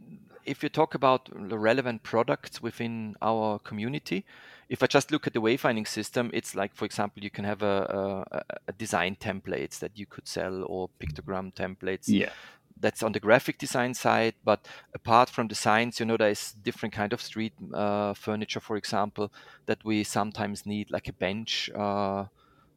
if 0.45 0.61
you 0.61 0.69
talk 0.69 0.93
about 0.93 1.29
the 1.33 1.57
relevant 1.57 2.03
products 2.03 2.61
within 2.61 3.15
our 3.21 3.59
community, 3.59 4.25
if 4.73 4.81
I 4.81 4.87
just 4.87 5.11
look 5.11 5.27
at 5.27 5.33
the 5.33 5.39
wayfinding 5.39 5.87
system, 5.87 6.31
it's 6.33 6.55
like, 6.55 6.73
for 6.73 6.85
example, 6.85 7.23
you 7.23 7.29
can 7.29 7.45
have 7.45 7.61
a, 7.61 8.25
a, 8.31 8.41
a 8.69 8.71
design 8.71 9.15
templates 9.19 9.77
that 9.79 9.91
you 9.99 10.07
could 10.07 10.27
sell 10.27 10.63
or 10.67 10.89
pictogram 10.99 11.53
templates. 11.53 12.05
Yeah. 12.07 12.31
That's 12.79 13.03
on 13.03 13.11
the 13.11 13.19
graphic 13.19 13.59
design 13.59 13.93
side, 13.93 14.33
but 14.43 14.67
apart 14.95 15.29
from 15.29 15.47
the 15.47 15.53
signs, 15.53 15.99
you 15.99 16.07
know, 16.07 16.17
there's 16.17 16.53
different 16.53 16.95
kind 16.95 17.13
of 17.13 17.21
street 17.21 17.53
uh, 17.71 18.15
furniture, 18.15 18.59
for 18.59 18.75
example, 18.75 19.31
that 19.67 19.85
we 19.85 20.03
sometimes 20.03 20.65
need, 20.65 20.89
like 20.89 21.07
a 21.07 21.13
bench, 21.13 21.69
uh, 21.75 22.25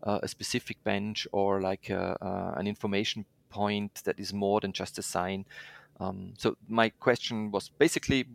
uh, 0.02 0.20
a 0.22 0.28
specific 0.28 0.84
bench, 0.84 1.26
or 1.32 1.62
like 1.62 1.88
a, 1.88 2.18
uh, 2.20 2.60
an 2.60 2.66
information 2.66 3.24
point 3.48 4.02
that 4.04 4.20
is 4.20 4.34
more 4.34 4.60
than 4.60 4.72
just 4.72 4.98
a 4.98 5.02
sign. 5.02 5.46
Um, 5.98 6.34
so 6.36 6.56
my 6.68 6.90
question 6.90 7.50
was 7.50 7.70
basically 7.70 8.26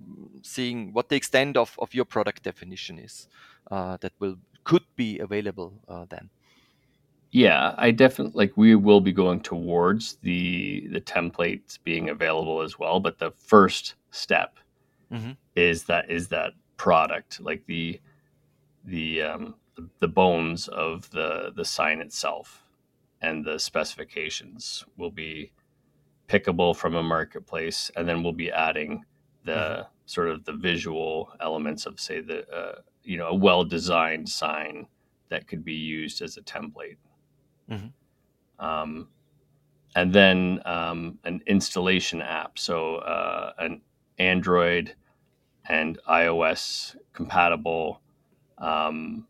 seeing 0.42 0.94
what 0.94 1.10
the 1.10 1.16
extent 1.16 1.58
of, 1.58 1.78
of 1.80 1.94
your 1.94 2.06
product 2.06 2.44
definition 2.44 2.98
is 2.98 3.28
uh, 3.70 3.98
that 4.02 4.14
will 4.20 4.38
could 4.64 4.84
be 4.96 5.20
available 5.20 5.74
uh, 5.88 6.06
then. 6.10 6.30
Yeah, 7.32 7.76
I 7.78 7.92
definitely 7.92 8.34
like 8.36 8.58
we 8.58 8.76
will 8.76 9.00
be 9.00 9.14
going 9.14 9.42
towards 9.42 10.16
the 10.22 10.88
the 10.92 11.00
templates 11.00 11.80
being 11.84 12.10
available 12.10 12.62
as 12.62 12.78
well, 12.78 13.00
but 13.00 13.20
the 13.20 13.32
first 13.32 13.96
step 14.12 14.58
mm-hmm. 15.12 15.32
is 15.56 15.86
that 15.86 16.12
is 16.12 16.28
that 16.28 16.54
product 16.78 17.40
like 17.40 17.66
the 17.68 18.02
the 18.84 19.22
um, 19.22 19.56
the, 19.76 19.88
the 20.00 20.08
bones 20.08 20.68
of 20.68 21.10
the 21.12 21.54
the 21.56 21.64
sign 21.64 22.02
itself 22.02 22.64
and 23.22 23.46
the 23.46 23.60
specifications 23.60 24.84
will 24.98 25.12
be 25.12 25.52
pickable 26.32 26.76
from 26.76 26.96
a 26.96 27.04
marketplace, 27.04 27.92
and 27.96 28.08
then 28.08 28.24
we'll 28.24 28.32
be 28.32 28.52
adding 28.52 29.04
the 29.44 29.52
mm-hmm. 29.52 29.82
sort 30.06 30.30
of 30.30 30.46
the 30.46 30.54
visual 30.54 31.32
elements 31.42 31.86
of, 31.86 32.00
say, 32.00 32.22
the 32.22 32.48
uh, 32.50 32.76
you 33.04 33.18
know 33.18 33.28
a 33.28 33.36
well 33.36 33.66
designed 33.66 34.30
sign 34.30 34.88
that 35.30 35.48
could 35.48 35.66
be 35.66 35.74
used 35.74 36.22
as 36.22 36.38
a 36.38 36.42
template. 36.42 36.98
Mm-hmm. 37.70 38.66
Um, 38.66 39.10
and 39.96 40.14
then 40.14 40.62
um, 40.66 41.20
an 41.26 41.42
installation 41.48 42.22
app, 42.22 42.58
so 42.58 42.96
uh, 42.98 43.54
an 43.58 43.82
Android 44.20 44.96
and 45.68 46.00
iOS 46.10 46.96
compatible 47.14 48.02
um, 48.58 49.28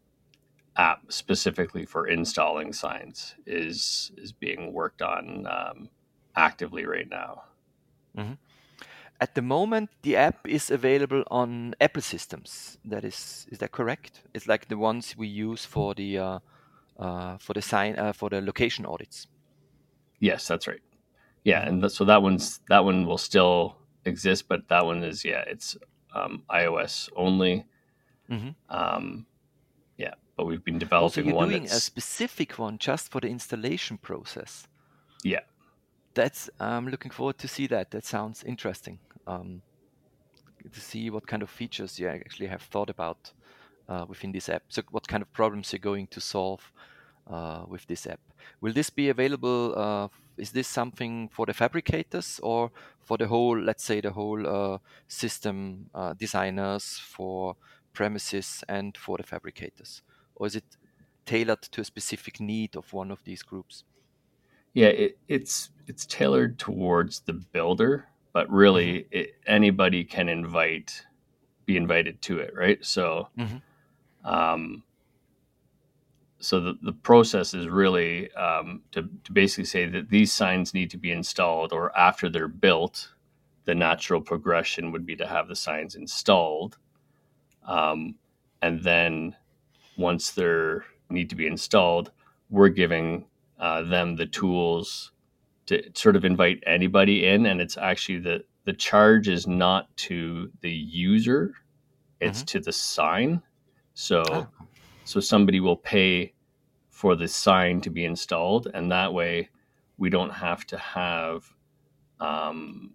app 0.76 1.02
specifically 1.10 1.86
for 1.86 2.08
installing 2.08 2.72
signs 2.74 3.36
is 3.46 4.12
is 4.18 4.32
being 4.32 4.72
worked 4.72 5.02
on 5.02 5.48
um, 5.48 5.90
actively 6.36 6.86
right 6.86 7.10
now. 7.10 7.44
Mm-hmm. 8.17 8.34
At 9.20 9.36
the 9.36 9.41
moment, 9.41 9.89
the 10.02 10.15
app 10.15 10.48
is 10.48 10.72
available 10.72 11.24
on 11.30 11.76
Apple 11.80 12.02
systems. 12.02 12.80
That 12.84 13.04
is, 13.04 13.46
is 13.52 13.60
that 13.60 13.72
correct? 13.72 14.22
It's 14.34 14.48
like 14.48 14.67
the 14.67 14.78
ones 14.78 15.15
we 15.15 15.28
use 15.28 15.63
for 15.63 15.94
the 15.94 16.17
uh, 16.17 16.39
uh, 16.98 17.38
for 17.38 17.54
the 17.54 17.62
sign 17.62 17.98
uh, 18.00 18.13
for 18.13 18.30
the 18.30 18.41
location 18.41 18.86
audits. 18.86 19.28
Yes, 20.20 20.48
that's 20.48 20.67
right. 20.67 20.82
Yeah, 21.44 21.67
and 21.67 21.82
th- 21.82 21.94
so 21.94 22.06
that 22.06 22.22
one's 22.22 22.60
that 22.70 22.84
one 22.84 23.06
will 23.06 23.17
still 23.17 23.78
exist, 24.06 24.48
but 24.48 24.67
that 24.70 24.86
one 24.86 25.04
is 25.04 25.24
yeah, 25.26 25.44
it's 25.48 25.78
um, 26.15 26.44
iOS 26.50 27.10
only. 27.15 27.65
Mm-hmm. 28.30 28.50
Um, 28.70 29.26
yeah, 29.98 30.13
but 30.36 30.46
we've 30.46 30.63
been 30.63 30.80
developing 30.80 31.04
also, 31.04 31.22
you're 31.22 31.36
one. 31.36 31.50
doing 31.50 31.65
a 31.65 31.70
specific 31.70 32.58
one 32.58 32.78
just 32.78 33.12
for 33.12 33.20
the 33.20 33.28
installation 33.28 33.98
process. 33.98 34.67
Yeah, 35.24 35.41
that's 36.13 36.50
I'm 36.60 36.88
looking 36.88 37.12
forward 37.12 37.38
to 37.39 37.47
see 37.47 37.67
that. 37.67 37.91
That 37.91 38.06
sounds 38.06 38.43
interesting. 38.43 39.00
Um, 39.28 39.62
to 40.71 40.80
see 40.80 41.10
what 41.10 41.26
kind 41.26 41.41
of 41.41 41.50
features 41.50 42.00
you 42.00 42.08
actually 42.08 42.47
have 42.47 42.62
thought 42.62 42.89
about 42.89 43.32
uh, 43.89 44.06
within 44.08 44.32
this 44.32 44.50
app. 44.50 44.63
So, 44.69 44.82
what 44.91 45.08
kind 45.08 45.21
of 45.21 45.32
problems 45.34 45.71
you're 45.71 45.80
going 45.80 46.08
to 46.08 46.21
solve 46.21 46.71
uh, 47.28 47.63
with 47.67 47.86
this 47.88 48.08
app? 48.08 48.19
Will 48.62 48.74
this 48.74 48.89
be 48.89 49.10
available? 49.10 49.74
Uh, 49.76 50.08
is 50.38 50.52
this 50.52 50.67
something 50.67 51.30
for 51.30 51.45
the 51.45 51.54
fabricators 51.54 52.39
or 52.41 52.71
for 53.02 53.17
the 53.17 53.28
whole, 53.28 53.60
let's 53.60 53.84
say, 53.84 54.02
the 54.02 54.12
whole 54.12 54.47
uh, 54.47 54.78
system 55.08 55.89
uh, 55.93 56.13
designers 56.13 57.00
for 57.00 57.56
premises 57.93 58.63
and 58.67 58.97
for 58.97 59.17
the 59.17 59.24
fabricators, 59.24 60.02
or 60.36 60.47
is 60.47 60.56
it 60.56 60.63
tailored 61.26 61.62
to 61.62 61.82
a 61.82 61.86
specific 61.86 62.39
need 62.39 62.76
of 62.76 62.93
one 62.93 63.12
of 63.12 63.24
these 63.24 63.43
groups? 63.43 63.84
Yeah, 64.73 64.88
it, 64.88 65.17
it's 65.27 65.69
it's 65.88 66.05
tailored 66.05 66.57
towards 66.57 67.21
the 67.21 67.34
builder, 67.34 68.07
but 68.34 68.49
really 68.49 68.99
mm-hmm. 68.99 69.17
it, 69.17 69.36
anybody 69.45 70.03
can 70.03 70.29
invite 70.29 71.05
be 71.65 71.77
invited 71.77 72.21
to 72.23 72.39
it, 72.39 72.53
right? 72.55 72.84
So, 72.84 73.27
mm-hmm. 73.38 74.27
um, 74.27 74.84
so 76.39 76.60
the, 76.60 76.77
the 76.81 76.93
process 76.93 77.53
is 77.53 77.67
really 77.67 78.31
um, 78.34 78.81
to, 78.91 79.07
to 79.23 79.31
basically 79.31 79.65
say 79.65 79.86
that 79.88 80.10
these 80.10 80.31
signs 80.34 80.73
need 80.73 80.89
to 80.91 80.97
be 80.97 81.12
installed, 81.12 81.71
or 81.71 81.95
after 81.97 82.29
they're 82.29 82.47
built, 82.47 83.12
the 83.65 83.75
natural 83.75 84.21
progression 84.21 84.91
would 84.91 85.05
be 85.05 85.15
to 85.17 85.27
have 85.27 85.47
the 85.47 85.55
signs 85.55 85.95
installed, 85.95 86.77
um, 87.67 88.15
and 88.62 88.81
then 88.84 89.36
once 89.97 90.31
they're 90.31 90.86
need 91.10 91.29
to 91.29 91.36
be 91.36 91.45
installed, 91.45 92.12
we're 92.49 92.69
giving 92.69 93.25
uh, 93.62 93.84
them 93.84 94.15
the 94.15 94.26
tools 94.26 95.12
to 95.67 95.84
sort 95.93 96.15
of 96.15 96.26
invite 96.26 96.62
anybody 96.65 97.28
in, 97.28 97.45
and 97.45 97.62
it's 97.62 97.78
actually 97.78 98.19
the 98.19 98.43
the 98.65 98.74
charge 98.74 99.28
is 99.28 99.47
not 99.47 99.95
to 99.97 100.52
the 100.62 100.71
user, 100.71 101.54
it's 102.19 102.39
mm-hmm. 102.39 102.45
to 102.45 102.60
the 102.60 102.74
sign. 102.74 103.41
So 103.93 104.24
oh. 104.28 104.47
so 105.04 105.19
somebody 105.19 105.60
will 105.60 105.78
pay 105.78 106.34
for 106.89 107.15
the 107.15 107.28
sign 107.28 107.82
to 107.82 107.89
be 107.89 108.04
installed, 108.04 108.67
and 108.74 108.91
that 108.91 109.13
way 109.13 109.50
we 109.97 110.10
don't 110.10 110.32
have 110.32 110.65
to 110.65 110.78
have 110.78 111.45
um, 112.19 112.91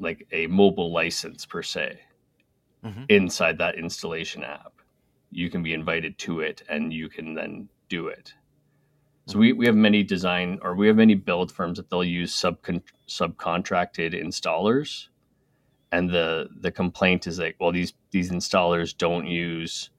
like 0.00 0.26
a 0.32 0.48
mobile 0.48 0.92
license 0.92 1.46
per 1.46 1.62
se 1.62 2.00
mm-hmm. 2.84 3.04
inside 3.08 3.58
that 3.58 3.76
installation 3.76 4.42
app. 4.42 4.72
You 5.30 5.50
can 5.50 5.62
be 5.62 5.72
invited 5.72 6.18
to 6.18 6.40
it, 6.40 6.62
and 6.68 6.92
you 6.92 7.08
can 7.08 7.34
then 7.34 7.68
do 7.88 8.08
it. 8.08 8.34
So 9.26 9.38
we, 9.38 9.52
we 9.52 9.66
have 9.66 9.74
many 9.74 10.02
design 10.02 10.58
or 10.62 10.74
we 10.74 10.86
have 10.86 10.96
many 10.96 11.14
build 11.14 11.50
firms 11.50 11.78
that 11.78 11.88
they'll 11.88 12.04
use 12.04 12.34
subcon- 12.34 12.82
subcontracted 13.08 14.14
installers. 14.14 15.08
And 15.92 16.10
the 16.10 16.48
the 16.60 16.72
complaint 16.72 17.26
is 17.26 17.38
like, 17.38 17.56
well, 17.60 17.72
these 17.72 17.94
these 18.10 18.30
installers 18.30 18.96
don't 18.96 19.26
use 19.26 19.90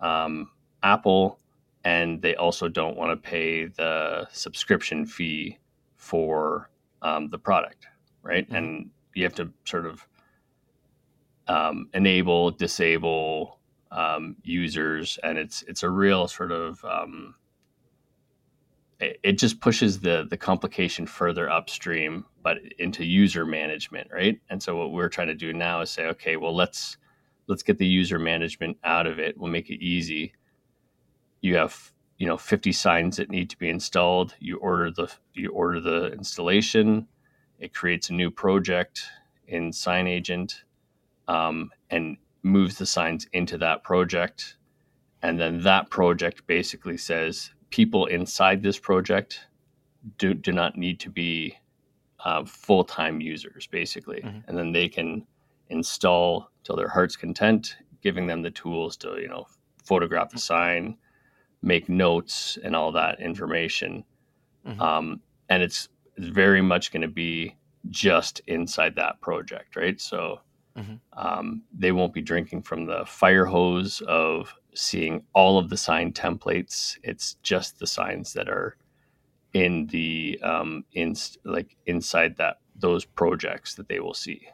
um, 0.00 0.50
Apple 0.82 1.40
and 1.84 2.20
they 2.22 2.34
also 2.34 2.68
don't 2.68 2.96
want 2.96 3.10
to 3.10 3.28
pay 3.28 3.66
the 3.66 4.26
subscription 4.32 5.06
fee 5.06 5.58
for 5.96 6.70
um, 7.02 7.28
the 7.30 7.38
product, 7.38 7.86
right? 8.22 8.46
Mm-hmm. 8.46 8.56
And 8.56 8.90
you 9.14 9.24
have 9.24 9.34
to 9.34 9.50
sort 9.64 9.86
of 9.86 10.06
um, 11.46 11.88
enable, 11.92 12.50
disable 12.50 13.60
um, 13.92 14.36
users, 14.42 15.18
and 15.22 15.38
it's 15.38 15.62
it's 15.68 15.82
a 15.82 15.90
real 15.90 16.26
sort 16.26 16.52
of 16.52 16.84
um, 16.84 17.34
it, 19.00 19.38
just 19.38 19.60
pushes 19.60 20.00
the 20.00 20.26
the 20.28 20.36
complication 20.36 21.06
further 21.06 21.50
upstream, 21.50 22.24
but 22.42 22.58
into 22.78 23.04
user 23.04 23.44
management, 23.44 24.08
right? 24.12 24.40
And 24.50 24.62
so 24.62 24.76
what 24.76 24.92
we're 24.92 25.08
trying 25.08 25.28
to 25.28 25.34
do 25.34 25.52
now 25.52 25.80
is 25.80 25.90
say, 25.90 26.06
okay, 26.06 26.36
well 26.36 26.54
let's 26.54 26.96
let's 27.46 27.62
get 27.62 27.78
the 27.78 27.86
user 27.86 28.18
management 28.18 28.78
out 28.84 29.06
of 29.06 29.18
it. 29.18 29.36
We'll 29.38 29.50
make 29.50 29.70
it 29.70 29.82
easy. 29.84 30.34
You 31.40 31.56
have 31.56 31.92
you 32.18 32.26
know 32.26 32.36
50 32.36 32.72
signs 32.72 33.16
that 33.16 33.30
need 33.30 33.50
to 33.50 33.58
be 33.58 33.68
installed. 33.68 34.34
You 34.38 34.58
order 34.58 34.90
the 34.90 35.12
you 35.34 35.50
order 35.50 35.80
the 35.80 36.12
installation. 36.12 37.08
It 37.58 37.74
creates 37.74 38.10
a 38.10 38.14
new 38.14 38.30
project 38.30 39.04
in 39.46 39.70
SignAgent 39.70 40.62
um, 41.28 41.70
and 41.90 42.16
moves 42.42 42.78
the 42.78 42.86
signs 42.86 43.26
into 43.32 43.58
that 43.58 43.82
project. 43.82 44.56
And 45.22 45.40
then 45.40 45.62
that 45.62 45.88
project 45.90 46.46
basically 46.46 46.98
says 46.98 47.50
people 47.74 48.06
inside 48.06 48.62
this 48.62 48.78
project 48.78 49.40
do, 50.18 50.32
do 50.32 50.52
not 50.52 50.78
need 50.78 51.00
to 51.00 51.10
be 51.10 51.58
uh, 52.24 52.44
full 52.44 52.84
time 52.84 53.20
users, 53.20 53.66
basically. 53.66 54.20
Mm-hmm. 54.20 54.48
And 54.48 54.56
then 54.56 54.70
they 54.70 54.88
can 54.88 55.26
install 55.70 56.52
till 56.62 56.76
their 56.76 56.86
heart's 56.86 57.16
content, 57.16 57.76
giving 58.00 58.28
them 58.28 58.42
the 58.42 58.52
tools 58.52 58.96
to, 58.98 59.18
you 59.20 59.26
know, 59.26 59.48
photograph 59.82 60.30
the 60.30 60.38
sign, 60.38 60.96
make 61.62 61.88
notes, 61.88 62.56
and 62.62 62.76
all 62.76 62.92
that 62.92 63.18
information. 63.20 64.04
Mm-hmm. 64.64 64.80
Um, 64.80 65.20
and 65.48 65.60
it's, 65.60 65.88
it's 66.16 66.28
very 66.28 66.62
much 66.62 66.92
going 66.92 67.02
to 67.02 67.08
be 67.08 67.56
just 67.90 68.40
inside 68.46 68.94
that 68.94 69.20
project, 69.20 69.74
right? 69.74 70.00
So 70.00 70.40
mm-hmm. 70.78 70.94
um, 71.14 71.62
they 71.76 71.90
won't 71.90 72.14
be 72.14 72.22
drinking 72.22 72.62
from 72.62 72.86
the 72.86 73.04
fire 73.04 73.46
hose 73.46 74.00
of 74.06 74.54
seeing 74.74 75.22
all 75.32 75.58
of 75.58 75.70
the 75.70 75.76
sign 75.76 76.12
templates. 76.12 76.98
It's 77.02 77.34
just 77.42 77.78
the 77.78 77.86
signs 77.86 78.32
that 78.32 78.48
are 78.48 78.76
in 79.52 79.86
the 79.86 80.38
um, 80.42 80.84
in 80.92 81.14
like 81.44 81.76
inside 81.86 82.36
that 82.36 82.58
those 82.76 83.04
projects 83.04 83.74
that 83.74 83.88
they 83.88 84.00
will 84.00 84.14
see. 84.14 84.48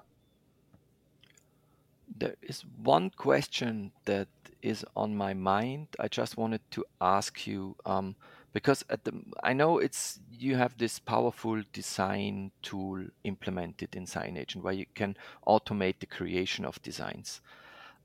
There 2.18 2.36
is 2.42 2.64
one 2.82 3.10
question 3.10 3.92
that 4.04 4.28
is 4.62 4.84
on 4.94 5.16
my 5.16 5.32
mind. 5.32 5.88
I 5.98 6.08
just 6.08 6.36
wanted 6.36 6.60
to 6.72 6.84
ask 7.00 7.46
you 7.46 7.76
um, 7.86 8.14
because 8.52 8.84
at 8.90 9.04
the 9.04 9.12
I 9.42 9.54
know 9.54 9.78
it's 9.78 10.20
you 10.30 10.56
have 10.56 10.76
this 10.76 10.98
powerful 10.98 11.62
design 11.72 12.50
tool 12.62 13.06
implemented 13.24 13.94
in 13.96 14.04
SignAgent 14.06 14.62
where 14.62 14.74
you 14.74 14.86
can 14.94 15.16
automate 15.46 16.00
the 16.00 16.06
creation 16.06 16.66
of 16.66 16.82
designs. 16.82 17.40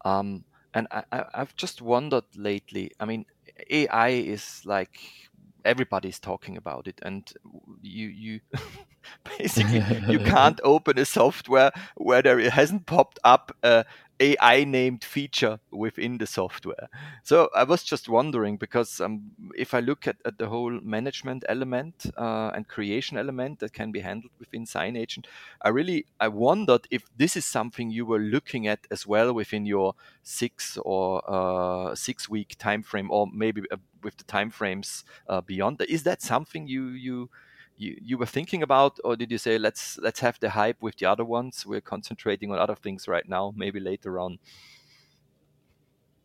Um, 0.05 0.45
and 0.75 0.87
I, 0.91 1.03
I, 1.11 1.25
I've 1.33 1.55
just 1.55 1.81
wondered 1.81 2.25
lately. 2.35 2.91
I 2.99 3.05
mean, 3.05 3.25
AI 3.69 4.09
is 4.09 4.61
like 4.65 4.99
everybody's 5.63 6.19
talking 6.19 6.57
about 6.57 6.87
it 6.87 6.99
and 7.01 7.33
you 7.81 8.07
you 8.07 8.39
basically 9.39 9.83
you 10.07 10.19
can't 10.35 10.61
open 10.63 10.99
a 10.99 11.05
software 11.05 11.71
where 11.95 12.21
there 12.21 12.39
hasn't 12.51 12.85
popped 12.85 13.17
up 13.23 13.55
a 13.63 13.83
AI 14.19 14.63
named 14.63 15.03
feature 15.03 15.59
within 15.71 16.17
the 16.17 16.27
software. 16.27 16.89
So 17.23 17.49
I 17.55 17.63
was 17.63 17.83
just 17.83 18.07
wondering 18.07 18.57
because 18.57 19.01
um, 19.01 19.31
if 19.57 19.73
I 19.73 19.79
look 19.79 20.07
at, 20.07 20.17
at, 20.25 20.37
the 20.37 20.47
whole 20.47 20.79
management 20.81 21.43
element 21.49 22.05
uh, 22.17 22.51
and 22.55 22.67
creation 22.67 23.17
element 23.17 23.59
that 23.59 23.73
can 23.73 23.91
be 23.91 23.99
handled 23.99 24.31
within 24.39 24.65
SignAgent, 24.65 25.25
I 25.61 25.69
really 25.69 26.05
I 26.19 26.29
wondered 26.29 26.87
if 26.91 27.03
this 27.17 27.35
is 27.35 27.45
something 27.45 27.89
you 27.91 28.05
were 28.05 28.19
looking 28.19 28.67
at 28.67 28.87
as 28.91 29.05
well 29.05 29.33
within 29.33 29.65
your 29.65 29.93
six 30.23 30.77
or 30.83 31.21
uh, 31.27 31.95
six 31.95 32.29
week 32.29 32.55
time 32.57 32.83
frame, 32.83 33.11
or 33.11 33.27
maybe 33.33 33.63
uh, 33.71 33.77
with 34.01 34.17
the 34.17 34.23
time 34.23 34.49
frames 34.49 35.03
uh, 35.27 35.41
beyond. 35.41 35.81
Is 35.89 36.03
that 36.03 36.21
something 36.21 36.67
you 36.67 36.89
you 36.89 37.29
you, 37.77 37.97
you 38.01 38.17
were 38.17 38.25
thinking 38.25 38.63
about, 38.63 38.99
or 39.03 39.15
did 39.15 39.31
you 39.31 39.37
say 39.37 39.57
let's 39.57 39.97
let's 39.99 40.19
have 40.19 40.39
the 40.39 40.49
hype 40.49 40.81
with 40.81 40.97
the 40.97 41.05
other 41.05 41.25
ones? 41.25 41.65
We're 41.65 41.81
concentrating 41.81 42.51
on 42.51 42.59
other 42.59 42.75
things 42.75 43.07
right 43.07 43.27
now. 43.27 43.53
Maybe 43.55 43.79
later 43.79 44.19
on. 44.19 44.39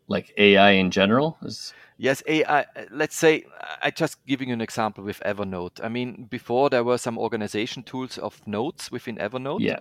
Like 0.08 0.32
AI 0.36 0.72
in 0.72 0.90
general 0.90 1.38
is 1.42 1.72
yes 1.96 2.22
AI. 2.26 2.66
Let's 2.90 3.16
say 3.16 3.44
I 3.80 3.90
just 3.90 4.24
giving 4.26 4.48
you 4.48 4.54
an 4.54 4.60
example 4.60 5.04
with 5.04 5.20
Evernote. 5.20 5.82
I 5.84 5.88
mean, 5.88 6.24
before 6.24 6.68
there 6.70 6.84
were 6.84 6.98
some 6.98 7.18
organization 7.18 7.84
tools 7.84 8.18
of 8.18 8.44
notes 8.46 8.90
within 8.90 9.16
Evernote. 9.16 9.60
Yeah 9.60 9.78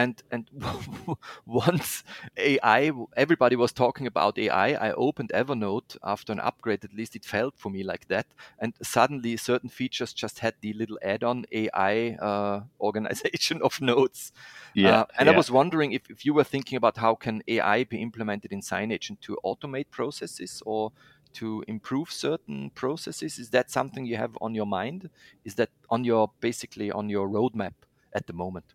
and 0.00 0.22
and 0.30 0.50
once 1.46 2.04
AI, 2.36 2.92
everybody 3.16 3.56
was 3.56 3.72
talking 3.72 4.06
about 4.06 4.38
AI. 4.38 4.68
I 4.72 4.92
opened 4.92 5.30
Evernote 5.34 5.96
after 6.02 6.32
an 6.32 6.40
upgrade. 6.40 6.84
At 6.84 6.94
least 6.94 7.16
it 7.16 7.24
felt 7.24 7.54
for 7.58 7.70
me 7.70 7.82
like 7.82 8.08
that. 8.08 8.26
And 8.58 8.74
suddenly, 8.82 9.36
certain 9.36 9.70
features 9.70 10.12
just 10.14 10.38
had 10.38 10.54
the 10.60 10.72
little 10.72 10.98
add-on 11.02 11.44
AI 11.52 12.16
uh, 12.20 12.60
organization 12.80 13.60
of 13.68 13.80
notes. 13.80 14.32
Yeah, 14.74 15.00
uh, 15.00 15.04
and 15.18 15.28
yeah. 15.28 15.34
I 15.34 15.36
was 15.36 15.50
wondering 15.50 15.92
if, 15.92 16.10
if 16.10 16.24
you 16.24 16.34
were 16.34 16.44
thinking 16.44 16.76
about 16.76 16.96
how 16.96 17.14
can 17.14 17.42
AI 17.46 17.84
be 17.84 18.00
implemented 18.00 18.52
in 18.52 18.60
SignAgent 18.60 19.20
to 19.20 19.38
automate 19.44 19.90
processes 19.90 20.62
or 20.64 20.92
to 21.32 21.62
improve 21.68 22.10
certain 22.10 22.70
processes. 22.70 23.38
Is 23.38 23.50
that 23.50 23.70
something 23.70 24.04
you 24.06 24.16
have 24.16 24.36
on 24.40 24.54
your 24.54 24.66
mind? 24.66 25.10
Is 25.44 25.54
that 25.56 25.70
on 25.88 26.04
your 26.04 26.32
basically 26.40 26.90
on 26.90 27.08
your 27.08 27.28
roadmap 27.28 27.74
at 28.14 28.26
the 28.26 28.32
moment? 28.32 28.74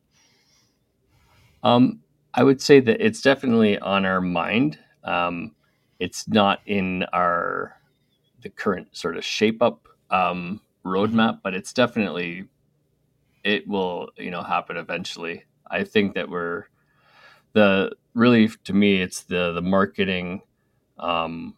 Um, 1.66 2.02
I 2.36 2.44
would 2.44 2.62
say 2.62 2.80
that 2.80 3.04
it's 3.04 3.22
definitely 3.22 3.80
on 3.80 4.06
our 4.06 4.22
mind. 4.22 4.78
Um, 5.04 5.56
it's 6.00 6.28
not 6.28 6.62
in 6.68 7.04
our 7.12 7.76
the 8.44 8.50
current 8.50 8.96
sort 8.96 9.18
of 9.18 9.26
shape 9.26 9.64
up 9.64 9.88
um, 10.12 10.62
roadmap, 10.86 11.40
but 11.44 11.56
it's 11.56 11.74
definitely 11.74 12.46
it 13.44 13.68
will 13.68 14.12
you 14.16 14.30
know 14.30 14.44
happen 14.44 14.78
eventually. 14.78 15.44
I 15.72 15.84
think 15.84 16.14
that 16.14 16.30
we're 16.30 16.66
the 17.54 17.92
really 18.14 18.48
to 18.66 18.74
me 18.74 19.02
it's 19.02 19.24
the 19.24 19.52
the 19.52 19.64
marketing. 19.64 20.44
Um, 21.00 21.56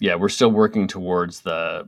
yeah, 0.00 0.14
we're 0.14 0.30
still 0.30 0.50
working 0.50 0.86
towards 0.86 1.42
the 1.42 1.86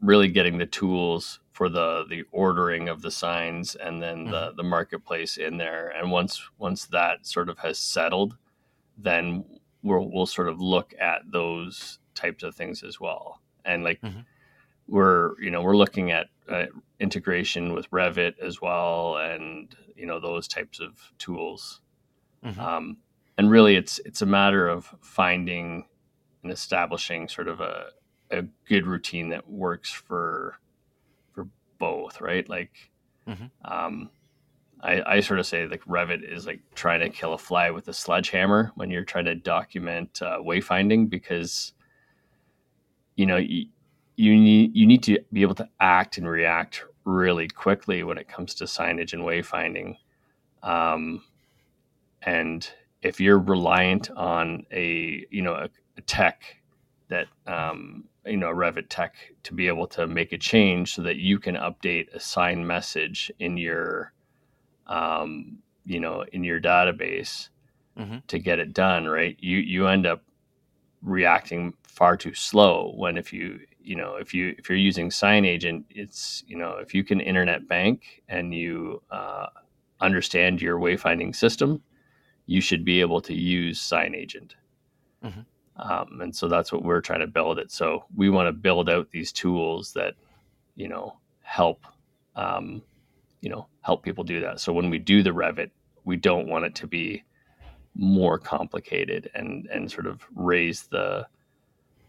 really 0.00 0.28
getting 0.28 0.58
the 0.58 0.66
tools 0.66 1.38
for 1.62 1.68
the 1.68 2.04
the 2.08 2.24
ordering 2.32 2.88
of 2.88 3.02
the 3.02 3.10
signs 3.10 3.76
and 3.76 4.02
then 4.02 4.24
the 4.24 4.30
mm-hmm. 4.30 4.56
the 4.56 4.64
marketplace 4.64 5.36
in 5.36 5.58
there 5.58 5.90
and 5.96 6.10
once 6.10 6.42
once 6.58 6.86
that 6.86 7.24
sort 7.24 7.48
of 7.48 7.56
has 7.60 7.78
settled 7.78 8.36
then 8.98 9.44
we'll 9.84 10.10
we'll 10.10 10.26
sort 10.26 10.48
of 10.48 10.60
look 10.60 10.92
at 11.00 11.20
those 11.30 12.00
types 12.16 12.42
of 12.42 12.52
things 12.52 12.82
as 12.82 12.98
well 12.98 13.40
and 13.64 13.84
like 13.84 14.00
mm-hmm. 14.00 14.18
we're 14.88 15.40
you 15.40 15.52
know 15.52 15.62
we're 15.62 15.76
looking 15.76 16.10
at 16.10 16.26
uh, 16.48 16.66
integration 16.98 17.74
with 17.74 17.88
Revit 17.92 18.36
as 18.40 18.60
well 18.60 19.18
and 19.18 19.72
you 19.94 20.06
know 20.06 20.18
those 20.18 20.48
types 20.48 20.80
of 20.80 21.12
tools 21.16 21.80
mm-hmm. 22.44 22.60
um, 22.60 22.96
and 23.38 23.52
really 23.52 23.76
it's 23.76 24.00
it's 24.04 24.22
a 24.22 24.26
matter 24.26 24.66
of 24.66 24.92
finding 25.00 25.86
and 26.42 26.50
establishing 26.50 27.28
sort 27.28 27.46
of 27.46 27.60
a, 27.60 27.90
a 28.32 28.42
good 28.66 28.84
routine 28.84 29.28
that 29.28 29.48
works 29.48 29.92
for 29.92 30.58
both, 31.82 32.20
right? 32.20 32.48
Like, 32.48 32.92
mm-hmm. 33.26 33.46
um, 33.64 34.08
I, 34.82 35.16
I 35.16 35.20
sort 35.20 35.40
of 35.40 35.46
say 35.46 35.66
like 35.66 35.84
Revit 35.84 36.22
is 36.22 36.46
like 36.46 36.60
trying 36.76 37.00
to 37.00 37.08
kill 37.08 37.32
a 37.34 37.38
fly 37.38 37.70
with 37.70 37.88
a 37.88 37.92
sledgehammer 37.92 38.70
when 38.76 38.88
you're 38.88 39.04
trying 39.04 39.24
to 39.24 39.34
document 39.34 40.22
uh, 40.22 40.38
wayfinding 40.38 41.10
because 41.10 41.72
you 43.16 43.26
know 43.26 43.36
you, 43.36 43.66
you 44.14 44.36
need 44.36 44.76
you 44.76 44.86
need 44.86 45.02
to 45.02 45.18
be 45.32 45.42
able 45.42 45.56
to 45.56 45.68
act 45.80 46.18
and 46.18 46.28
react 46.28 46.84
really 47.04 47.48
quickly 47.48 48.04
when 48.04 48.16
it 48.16 48.28
comes 48.28 48.54
to 48.54 48.64
signage 48.64 49.12
and 49.12 49.22
wayfinding. 49.22 49.96
Um, 50.62 51.24
and 52.22 52.68
if 53.02 53.20
you're 53.20 53.40
reliant 53.40 54.08
on 54.12 54.66
a 54.70 55.26
you 55.30 55.42
know 55.42 55.54
a, 55.54 55.68
a 55.96 56.00
tech 56.02 56.61
that 57.08 57.26
um, 57.46 58.04
you 58.24 58.36
know 58.36 58.48
Revit 58.48 58.86
tech 58.88 59.14
to 59.44 59.54
be 59.54 59.68
able 59.68 59.86
to 59.88 60.06
make 60.06 60.32
a 60.32 60.38
change 60.38 60.94
so 60.94 61.02
that 61.02 61.16
you 61.16 61.38
can 61.38 61.56
update 61.56 62.12
a 62.14 62.20
sign 62.20 62.66
message 62.66 63.30
in 63.38 63.56
your 63.56 64.12
um, 64.86 65.58
you 65.84 66.00
know 66.00 66.24
in 66.32 66.44
your 66.44 66.60
database 66.60 67.48
mm-hmm. 67.98 68.18
to 68.26 68.38
get 68.38 68.58
it 68.58 68.72
done 68.72 69.06
right 69.06 69.36
you 69.40 69.58
you 69.58 69.86
end 69.86 70.06
up 70.06 70.22
reacting 71.02 71.74
far 71.82 72.16
too 72.16 72.34
slow 72.34 72.92
when 72.96 73.16
if 73.16 73.32
you 73.32 73.58
you 73.80 73.96
know 73.96 74.16
if 74.16 74.32
you 74.32 74.54
if 74.58 74.68
you're 74.68 74.78
using 74.78 75.10
SignAgent 75.10 75.84
it's 75.90 76.44
you 76.46 76.56
know 76.56 76.76
if 76.76 76.94
you 76.94 77.02
can 77.02 77.20
internet 77.20 77.66
bank 77.68 78.22
and 78.28 78.54
you 78.54 79.02
uh, 79.10 79.46
understand 80.00 80.62
your 80.62 80.78
wayfinding 80.78 81.34
system 81.34 81.82
you 82.46 82.60
should 82.60 82.84
be 82.84 83.00
able 83.00 83.20
to 83.20 83.34
use 83.34 83.80
SignAgent 83.80 84.52
mm-hmm. 85.24 85.40
Um, 85.82 86.20
and 86.22 86.34
so 86.34 86.48
that's 86.48 86.72
what 86.72 86.84
we're 86.84 87.00
trying 87.00 87.20
to 87.20 87.26
build 87.26 87.58
it. 87.58 87.72
So 87.72 88.04
we 88.14 88.30
want 88.30 88.46
to 88.46 88.52
build 88.52 88.88
out 88.88 89.10
these 89.10 89.32
tools 89.32 89.92
that, 89.94 90.14
you 90.76 90.88
know, 90.88 91.18
help, 91.42 91.84
um, 92.36 92.82
you 93.40 93.50
know, 93.50 93.66
help 93.80 94.04
people 94.04 94.22
do 94.22 94.40
that. 94.40 94.60
So 94.60 94.72
when 94.72 94.90
we 94.90 94.98
do 94.98 95.24
the 95.24 95.30
Revit, 95.30 95.70
we 96.04 96.16
don't 96.16 96.48
want 96.48 96.64
it 96.64 96.74
to 96.76 96.86
be 96.86 97.24
more 97.94 98.38
complicated 98.38 99.30
and 99.34 99.66
and 99.66 99.90
sort 99.90 100.06
of 100.06 100.26
raise 100.34 100.84
the 100.84 101.26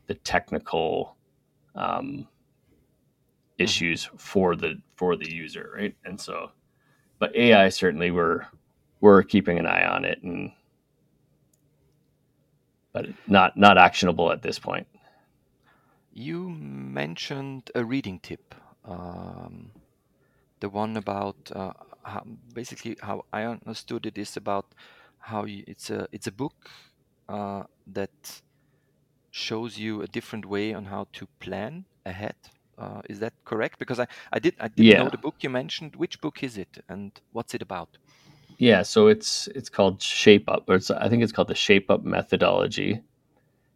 the 0.07 0.15
technical 0.15 1.17
um, 1.76 1.86
mm-hmm. 1.89 2.21
issues 3.57 4.09
for 4.17 4.55
the 4.55 4.80
for 4.95 5.15
the 5.15 5.30
user, 5.30 5.74
right? 5.76 5.95
And 6.05 6.19
so, 6.19 6.51
but 7.19 7.36
AI 7.36 7.69
certainly 7.69 8.11
we're 8.11 8.45
we're 9.01 9.24
keeping 9.24 9.57
an 9.57 9.65
eye 9.65 9.86
on 9.86 10.05
it 10.05 10.21
and 10.24 10.51
but 12.94 13.08
not 13.28 13.58
not 13.58 13.78
actionable 13.78 14.32
at 14.32 14.41
this 14.41 14.60
point. 14.60 14.88
You 16.14 16.50
mentioned 16.50 17.72
a 17.76 17.84
reading 17.84 18.20
tip, 18.20 18.56
um, 18.86 19.72
the 20.60 20.70
one 20.70 20.96
about 20.96 21.52
uh, 21.56 21.74
how, 22.04 22.24
basically 22.54 22.98
how 23.02 23.26
I 23.34 23.44
understood 23.44 24.06
it 24.06 24.18
is 24.18 24.38
about 24.38 24.66
how 25.18 25.46
you, 25.46 25.64
it's 25.68 25.89
a 25.89 26.08
it's 26.12 26.28
a 26.28 26.32
book 26.32 26.70
uh, 27.28 27.64
that 27.88 28.41
shows 29.32 29.80
you 29.80 30.02
a 30.04 30.08
different 30.08 30.46
way 30.46 30.74
on 30.74 30.86
how 30.86 31.08
to 31.14 31.28
plan 31.39 31.86
ahead. 32.06 32.36
Uh, 32.78 33.02
is 33.10 33.20
that 33.20 33.34
correct? 33.46 33.80
Because 33.80 34.00
I, 34.00 34.08
I 34.32 34.39
did 34.39 34.56
I 34.60 34.68
didn't 34.68 34.86
yeah. 34.91 35.04
know 35.04 35.10
the 35.10 35.18
book 35.18 35.36
you 35.41 35.50
mentioned. 35.50 35.96
Which 35.96 36.22
book 36.22 36.44
is 36.44 36.58
it, 36.58 36.84
and 36.88 37.12
what's 37.32 37.54
it 37.54 37.62
about? 37.62 37.98
Yeah, 38.58 38.84
so 38.84 39.08
it's 39.08 39.47
it's 39.56 39.70
called 39.70 40.01
Shape 40.01 40.49
Up, 40.49 40.70
or 40.70 40.80
I 40.97 41.10
think 41.10 41.24
it's 41.24 41.32
called 41.32 41.47
the 41.47 41.56
Shape 41.56 41.89
Up 41.89 42.04
methodology, 42.04 43.01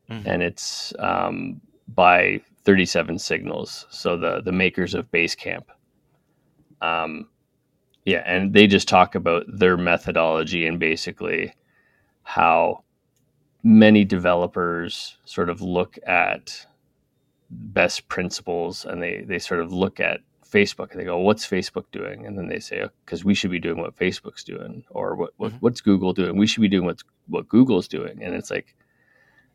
mm-hmm. 0.09 0.28
and 0.28 0.43
it's 0.43 0.93
um, 0.99 1.61
by 1.88 2.41
37signals. 2.65 3.86
So 3.89 4.17
the 4.17 4.41
the 4.41 4.51
makers 4.51 4.93
of 4.93 5.11
Basecamp. 5.11 5.65
Um, 6.82 7.28
yeah, 8.05 8.23
and 8.25 8.53
they 8.53 8.67
just 8.67 8.88
talk 8.88 9.15
about 9.15 9.45
their 9.47 9.75
methodology 9.75 10.65
and 10.65 10.80
basically 10.80 11.53
how 12.23 12.84
many 13.63 14.05
developers 14.05 15.17
sort 15.25 15.49
of 15.49 15.61
look 15.61 15.97
at 16.05 16.65
best 17.49 18.07
principles 18.07 18.86
and 18.86 19.01
they 19.01 19.21
they 19.21 19.39
sort 19.39 19.59
of 19.59 19.73
look 19.73 19.99
at 19.99 20.21
Facebook 20.49 20.91
and 20.91 20.99
they 20.99 21.05
go, 21.05 21.17
"What's 21.17 21.47
Facebook 21.47 21.85
doing?" 21.91 22.25
And 22.25 22.37
then 22.37 22.47
they 22.47 22.59
say, 22.59 22.87
"Because 23.05 23.23
oh, 23.23 23.27
we 23.27 23.33
should 23.33 23.51
be 23.51 23.59
doing 23.59 23.79
what 23.79 23.95
Facebook's 23.95 24.43
doing, 24.43 24.83
or 24.89 25.15
what, 25.15 25.33
what 25.37 25.51
mm-hmm. 25.51 25.57
what's 25.59 25.81
Google 25.81 26.13
doing? 26.13 26.37
We 26.37 26.47
should 26.47 26.61
be 26.61 26.67
doing 26.67 26.85
what 26.85 27.01
what 27.27 27.49
Google's 27.49 27.87
doing." 27.87 28.23
And 28.23 28.33
it's 28.35 28.51
like 28.51 28.75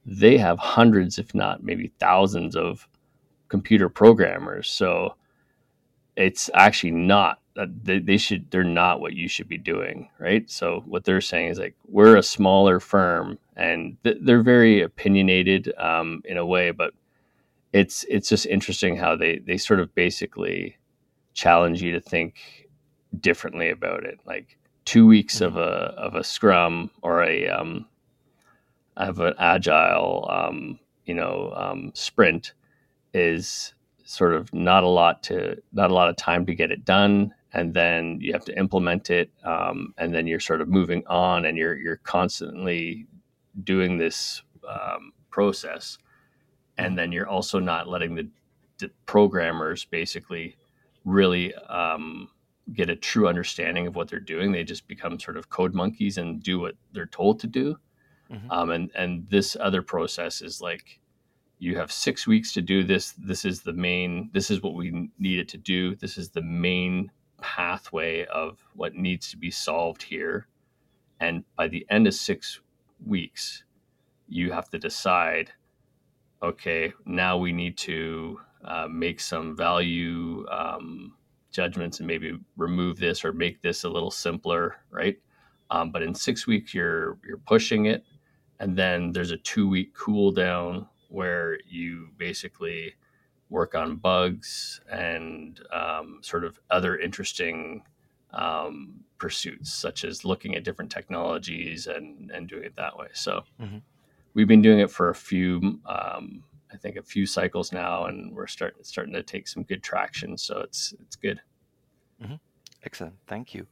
they 0.05 0.37
have 0.39 0.59
hundreds, 0.59 1.19
if 1.19 1.35
not 1.35 1.63
maybe 1.63 1.93
thousands, 1.99 2.57
of 2.57 2.89
computer 3.49 3.89
programmers. 3.89 4.71
So 4.71 5.17
it's 6.17 6.51
actually 6.55 6.93
not 6.93 7.39
they, 7.55 7.99
they 7.99 8.17
should 8.17 8.51
they're 8.51 8.65
not 8.65 9.01
what 9.01 9.13
you 9.13 9.29
should 9.29 9.49
be 9.49 9.59
doing 9.59 10.09
right 10.19 10.51
so 10.51 10.83
what 10.87 11.05
they're 11.05 11.21
saying 11.21 11.49
is 11.49 11.59
like 11.59 11.75
we're 11.87 12.17
a 12.17 12.23
smaller 12.23 12.81
firm 12.81 13.39
and 13.57 13.97
th- 14.05 14.19
they're 14.23 14.43
very 14.43 14.81
opinionated 14.81 15.73
um, 15.79 16.23
in 16.25 16.37
a 16.39 16.47
way 16.47 16.71
but 16.71 16.95
it's 17.73 18.05
it's 18.09 18.29
just 18.29 18.47
interesting 18.47 18.97
how 18.97 19.17
they 19.17 19.39
they 19.39 19.57
sort 19.57 19.81
of 19.81 19.95
basically 19.95 20.77
challenge 21.35 21.83
you 21.83 21.93
to 21.93 22.01
think 22.01 22.69
differently 23.21 23.71
about 23.71 24.05
it. 24.05 24.21
Like 24.27 24.59
two 24.85 25.07
weeks 25.07 25.37
mm-hmm. 25.37 25.45
of 25.45 25.57
a 25.57 25.95
of 25.97 26.15
a 26.15 26.25
scrum 26.25 26.91
or 27.03 27.23
a 27.23 27.49
um, 27.49 27.87
of 28.97 29.21
an 29.21 29.35
agile 29.39 30.29
um, 30.31 30.79
you 31.05 31.15
know 31.15 31.53
um, 31.57 31.91
sprint 31.95 32.53
is 33.15 33.75
sort 34.05 34.35
of 34.35 34.53
not 34.53 34.85
a 34.85 34.89
lot 34.89 35.23
to 35.23 35.57
not 35.73 35.91
a 35.91 35.95
lot 35.95 36.09
of 36.09 36.17
time 36.17 36.45
to 36.47 36.55
get 36.55 36.71
it 36.71 36.85
done 36.85 37.33
and 37.55 37.75
then 37.75 38.19
you 38.21 38.33
have 38.33 38.45
to 38.45 38.59
implement 38.59 39.11
it 39.11 39.31
um, 39.45 39.95
and 39.99 40.15
then 40.15 40.27
you're 40.27 40.41
sort 40.41 40.61
of 40.61 40.69
moving 40.69 41.03
on 41.07 41.45
and 41.45 41.57
you're 41.57 41.77
you're 41.77 41.99
constantly 41.99 43.07
doing 43.65 43.99
this 43.99 44.43
um, 44.69 45.13
process 45.31 45.99
and 46.79 46.99
then 46.99 47.13
you're 47.13 47.29
also 47.29 47.59
not 47.59 47.89
letting 47.89 48.15
the, 48.15 48.29
the 48.79 48.91
programmers 49.07 49.85
basically 49.85 50.57
really 51.05 51.55
um, 51.55 52.29
get 52.73 52.91
a 52.91 52.97
true 52.97 53.29
understanding 53.29 53.87
of 53.87 53.97
what 53.97 54.09
they're 54.09 54.21
doing. 54.21 54.53
They 54.53 54.65
just 54.65 54.87
become 54.89 55.19
sort 55.19 55.37
of 55.37 55.51
code 55.51 55.75
monkeys 55.75 56.19
and 56.19 56.43
do 56.43 56.61
what 56.61 56.75
they're 56.93 57.07
told 57.07 57.41
to 57.41 57.47
do. 57.47 57.77
Mm-hmm. 58.31 58.51
Um, 58.51 58.71
and 58.71 58.91
and 58.95 59.29
this 59.29 59.57
other 59.61 59.83
process 59.83 60.41
is 60.41 60.61
like 60.61 61.01
you 61.59 61.77
have 61.77 61.93
six 61.93 62.27
weeks 62.27 62.53
to 62.55 62.63
do 62.63 62.83
this. 62.83 63.13
This 63.13 63.45
is 63.45 63.63
the 63.63 63.73
main. 63.73 64.31
This 64.33 64.51
is 64.51 64.63
what 64.63 64.75
we 64.75 65.11
needed 65.19 65.49
to 65.51 65.59
do. 65.59 65.95
This 65.97 66.17
is 66.17 66.31
the 66.31 66.43
main 66.43 67.11
pathway 67.41 68.25
of 68.27 68.65
what 68.75 68.95
needs 68.95 69.31
to 69.31 69.37
be 69.37 69.51
solved 69.51 70.03
here. 70.03 70.47
And 71.21 71.45
by 71.57 71.69
the 71.69 71.87
end 71.91 72.07
of 72.07 72.15
six 72.15 72.61
weeks, 73.05 73.65
you 74.29 74.53
have 74.53 74.69
to 74.71 74.79
decide 74.79 75.53
okay, 76.43 76.93
now 77.07 77.39
we 77.39 77.53
need 77.53 77.79
to 77.79 78.41
uh, 78.65 78.87
make 78.89 79.21
some 79.21 79.57
value 79.57 80.47
um, 80.51 81.15
judgments 81.51 81.99
and 81.99 82.07
maybe 82.07 82.39
remove 82.57 82.99
this 82.99 83.25
or 83.25 83.33
make 83.33 83.61
this 83.63 83.85
a 83.85 83.89
little 83.89 84.11
simpler, 84.11 84.77
right? 84.91 85.19
Um, 85.71 85.91
but 85.91 86.03
in 86.03 86.15
six 86.15 86.47
weeks, 86.47 86.75
you're 86.75 87.19
you're 87.27 87.39
pushing 87.39 87.87
it, 87.87 88.05
and 88.61 88.77
then 88.77 89.13
there's 89.13 89.31
a 89.31 89.37
two 89.39 89.69
week 89.69 89.95
cool 89.95 90.33
down 90.33 90.87
where 91.09 91.59
you 91.67 92.09
basically 92.17 92.95
work 93.49 93.75
on 93.75 93.97
bugs 93.97 94.81
and 94.91 95.61
um, 95.73 96.19
sort 96.23 96.45
of 96.45 96.59
other 96.71 96.99
interesting 96.99 97.83
um, 98.33 99.01
pursuits, 99.19 99.73
such 99.73 100.05
as 100.05 100.25
looking 100.25 100.55
at 100.55 100.65
different 100.65 100.91
technologies 100.91 101.87
and 101.87 102.31
and 102.31 102.49
doing 102.49 102.65
it 102.65 102.77
that 102.77 102.97
way. 102.97 103.09
So. 103.13 103.43
Mm-hmm 103.61 103.79
we've 104.35 104.49
been 104.49 104.63
doing 104.63 104.81
it 104.81 104.91
for 104.91 105.09
a 105.09 105.15
few, 105.15 105.81
um, 105.87 106.43
I 106.73 106.77
think, 106.77 106.97
a 106.97 107.03
few 107.03 107.27
cycles 107.27 107.73
now, 107.73 108.07
and 108.07 108.35
we're 108.35 108.47
starting 108.47 108.83
starting 108.85 109.15
to 109.15 109.23
take 109.23 109.49
some 109.49 109.65
good 109.65 109.83
traction. 109.83 110.39
So 110.39 110.61
it's 110.61 110.95
it's 111.01 111.17
good. 111.17 111.41
Mm-hmm. 112.23 112.37
Excellent, 112.85 113.15
thank 113.27 113.55
you. 113.55 113.67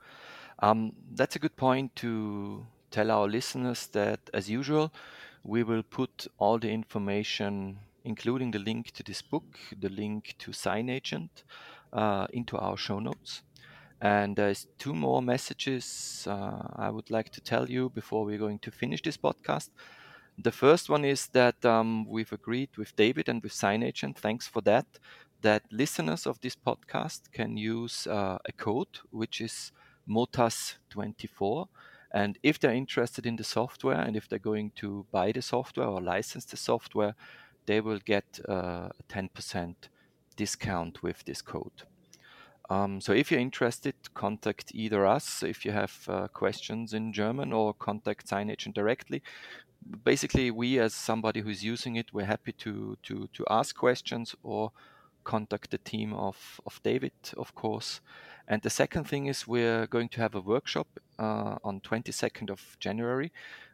Um, 0.62 0.92
that's 1.14 1.36
a 1.36 1.38
good 1.38 1.57
point 1.57 1.96
to 1.96 2.66
tell 2.90 3.11
our 3.11 3.28
listeners 3.28 3.86
that, 3.88 4.20
as 4.34 4.51
usual, 4.51 4.92
we 5.42 5.62
will 5.62 5.82
put 5.82 6.26
all 6.38 6.59
the 6.59 6.70
information, 6.70 7.78
including 8.05 8.51
the 8.51 8.59
link 8.59 8.90
to 8.92 9.03
this 9.03 9.22
book, 9.22 9.59
the 9.80 9.88
link 9.88 10.34
to 10.38 10.51
SignAgent, 10.51 11.44
uh, 11.92 12.26
into 12.32 12.59
our 12.59 12.76
show 12.76 13.01
notes. 13.01 13.42
And 14.03 14.36
there's 14.36 14.66
two 14.78 14.94
more 14.94 15.22
messages 15.22 16.26
uh, 16.28 16.68
I 16.76 16.90
would 16.90 17.11
like 17.11 17.30
to 17.30 17.40
tell 17.40 17.70
you 17.70 17.90
before 17.90 18.24
we're 18.24 18.38
going 18.38 18.59
to 18.61 18.70
finish 18.70 19.03
this 19.03 19.18
podcast. 19.18 19.70
The 20.43 20.53
first 20.53 20.88
one 20.88 21.05
is 21.05 21.26
that 21.28 21.66
um, 21.66 22.07
we've 22.09 22.32
agreed 22.32 22.70
with 22.78 22.97
David 22.97 23.28
and 23.28 23.43
with 23.43 23.53
SignAgent, 23.53 24.16
thanks 24.16 24.49
for 24.49 24.62
that, 24.62 24.86
that 25.43 25.64
listeners 25.70 26.26
of 26.26 26.41
this 26.41 26.57
podcast 26.57 27.30
can 27.32 27.59
use 27.59 28.07
uh, 28.07 28.38
a 28.47 28.53
code 28.53 29.01
which 29.11 29.43
is 29.43 29.70
MOTAS24. 30.09 31.68
And 32.12 32.38
if 32.43 32.59
they're 32.59 32.72
interested 32.72 33.26
in 33.26 33.36
the 33.36 33.45
software 33.45 34.01
and 34.01 34.16
if 34.16 34.30
they're 34.30 34.38
going 34.38 34.72
to 34.76 35.05
buy 35.12 35.32
the 35.32 35.43
software 35.43 35.86
or 35.86 36.01
license 36.01 36.47
the 36.47 36.57
software, 36.57 37.14
they 37.66 37.82
will 37.82 38.01
get 38.03 38.41
uh, 38.49 38.88
a 38.99 39.03
10% 39.11 39.74
discount 40.36 41.03
with 41.03 41.22
this 41.24 41.43
code. 41.43 41.82
Um, 42.70 43.01
so 43.03 43.12
if 43.12 43.30
you're 43.30 43.41
interested, 43.41 43.95
contact 44.14 44.70
either 44.74 45.05
us 45.05 45.43
if 45.43 45.66
you 45.66 45.72
have 45.72 45.99
uh, 46.09 46.28
questions 46.28 46.95
in 46.95 47.12
German 47.12 47.53
or 47.53 47.74
contact 47.74 48.26
SignAgent 48.28 48.74
directly 48.74 49.22
basically 50.05 50.51
we 50.51 50.78
as 50.78 50.95
somebody 50.95 51.41
who's 51.41 51.64
using 51.64 51.97
it 51.97 52.12
we're 52.12 52.24
happy 52.24 52.53
to 52.53 52.97
to 53.03 53.28
to 53.33 53.45
ask 53.51 53.76
questions 53.76 54.35
or 54.43 54.72
contact 55.24 55.70
the 55.70 55.78
team 55.78 56.12
of 56.12 56.61
of 56.66 56.81
david 56.83 57.12
of 57.37 57.55
course. 57.55 58.01
And 58.49 58.62
the 58.62 58.70
second 58.70 59.05
thing 59.05 59.26
is 59.26 59.47
we're 59.47 59.87
going 59.87 60.09
to 60.09 60.20
have 60.20 60.35
a 60.35 60.41
workshop 60.41 60.89
uh, 61.20 61.57
on 61.62 61.81
22nd 61.81 62.51
of 62.51 62.76
january 62.81 63.33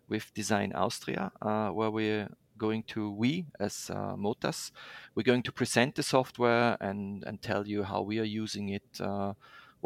with 0.08 0.34
DesignAustria 0.34 1.30
uh, 1.40 1.70
where 1.70 1.90
we're 1.90 2.28
going 2.58 2.82
to 2.84 3.10
we 3.10 3.46
as 3.60 3.90
uh, 3.90 4.16
motas 4.16 4.70
we're 5.14 5.22
going 5.22 5.42
to 5.42 5.52
present 5.52 5.94
the 5.94 6.02
software 6.02 6.76
and 6.80 7.24
and 7.24 7.42
tell 7.42 7.66
you 7.66 7.82
how 7.84 8.02
we 8.02 8.18
are 8.18 8.30
using 8.44 8.68
it 8.68 9.00
uh, 9.00 9.32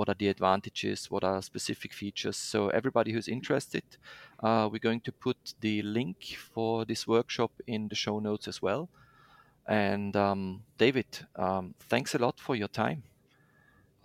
what 0.00 0.08
are 0.08 0.14
the 0.14 0.28
advantages, 0.28 1.10
what 1.10 1.22
are 1.22 1.42
specific 1.42 1.92
features. 1.92 2.38
So 2.38 2.70
everybody 2.70 3.12
who's 3.12 3.28
interested, 3.28 3.82
uh, 4.42 4.66
we're 4.72 4.78
going 4.78 5.02
to 5.02 5.12
put 5.12 5.36
the 5.60 5.82
link 5.82 6.38
for 6.54 6.86
this 6.86 7.06
workshop 7.06 7.50
in 7.66 7.88
the 7.88 7.94
show 7.94 8.18
notes 8.18 8.48
as 8.48 8.62
well. 8.62 8.88
And 9.68 10.16
um, 10.16 10.62
David, 10.78 11.06
um, 11.36 11.74
thanks 11.78 12.14
a 12.14 12.18
lot 12.18 12.40
for 12.40 12.56
your 12.56 12.68
time. 12.68 13.02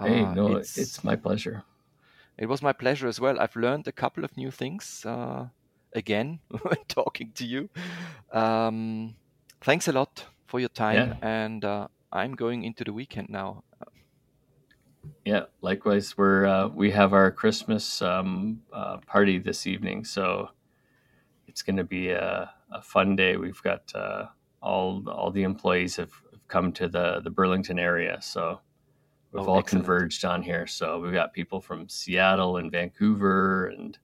Hey, 0.02 0.22
uh, 0.22 0.34
no, 0.34 0.58
it's, 0.58 0.78
it's, 0.78 1.02
my 1.02 1.16
pleasure. 1.16 1.64
It 2.38 2.48
was 2.48 2.62
my 2.62 2.74
pleasure 2.74 3.08
as 3.08 3.22
well. 3.22 3.40
I've 3.40 3.56
learned 3.56 3.88
a 3.88 3.94
couple 3.94 4.26
of 4.26 4.36
new 4.36 4.52
things 4.52 5.06
uh, 5.06 5.48
again 5.94 6.40
when 6.50 6.84
talking 6.90 7.32
to 7.36 7.46
you. 7.46 7.70
Um, 8.34 9.16
thanks 9.62 9.88
a 9.88 9.94
lot 9.94 10.26
for 10.46 10.60
your 10.60 10.74
time, 10.74 11.16
yeah. 11.22 11.42
and 11.42 11.64
uh, 11.64 11.88
I'm 12.12 12.36
going 12.36 12.64
into 12.64 12.84
the 12.84 12.92
weekend 12.92 13.30
now. 13.30 13.64
Yeah, 15.26 15.44
likewise. 15.62 16.18
We're 16.18 16.46
uh, 16.46 16.68
we 16.68 16.92
have 16.92 17.14
our 17.14 17.32
Christmas 17.32 18.02
um, 18.02 18.62
uh, 18.72 18.98
party 18.98 19.40
this 19.40 19.66
evening, 19.66 20.06
so 20.06 20.50
it's 21.48 21.62
going 21.62 21.78
to 21.78 21.84
be 21.84 22.10
a, 22.10 22.52
a, 22.72 22.82
fun 22.82 23.16
day. 23.16 23.38
We've 23.38 23.62
got 23.62 23.92
uh, 23.96 24.26
all 24.62 25.08
all 25.10 25.32
the 25.32 25.44
employees 25.44 25.96
have 25.96 26.12
come 26.48 26.72
to 26.74 26.88
the 26.88 27.22
the 27.24 27.30
Burlington 27.30 27.80
area, 27.80 28.20
so 28.22 28.60
we've 29.32 29.48
oh, 29.48 29.54
all 29.54 29.60
excellent. 29.60 29.86
converged 29.86 30.26
on 30.26 30.44
here. 30.44 30.68
So 30.68 31.00
we've 31.00 31.14
got 31.14 31.34
people 31.34 31.60
from 31.60 31.90
Seattle 31.90 32.58
and 32.58 32.72
Vancouver, 32.72 33.68
and 33.68 33.98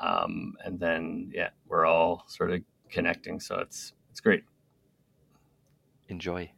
um, 0.00 0.54
and 0.64 0.78
then 0.78 1.32
yeah, 1.34 1.50
we're 1.66 1.86
all 1.86 2.24
sort 2.28 2.52
of 2.52 2.60
connecting. 2.90 3.40
So 3.40 3.58
it's 3.58 3.92
it's 4.10 4.20
great. 4.20 4.44
Enjoy. 6.08 6.50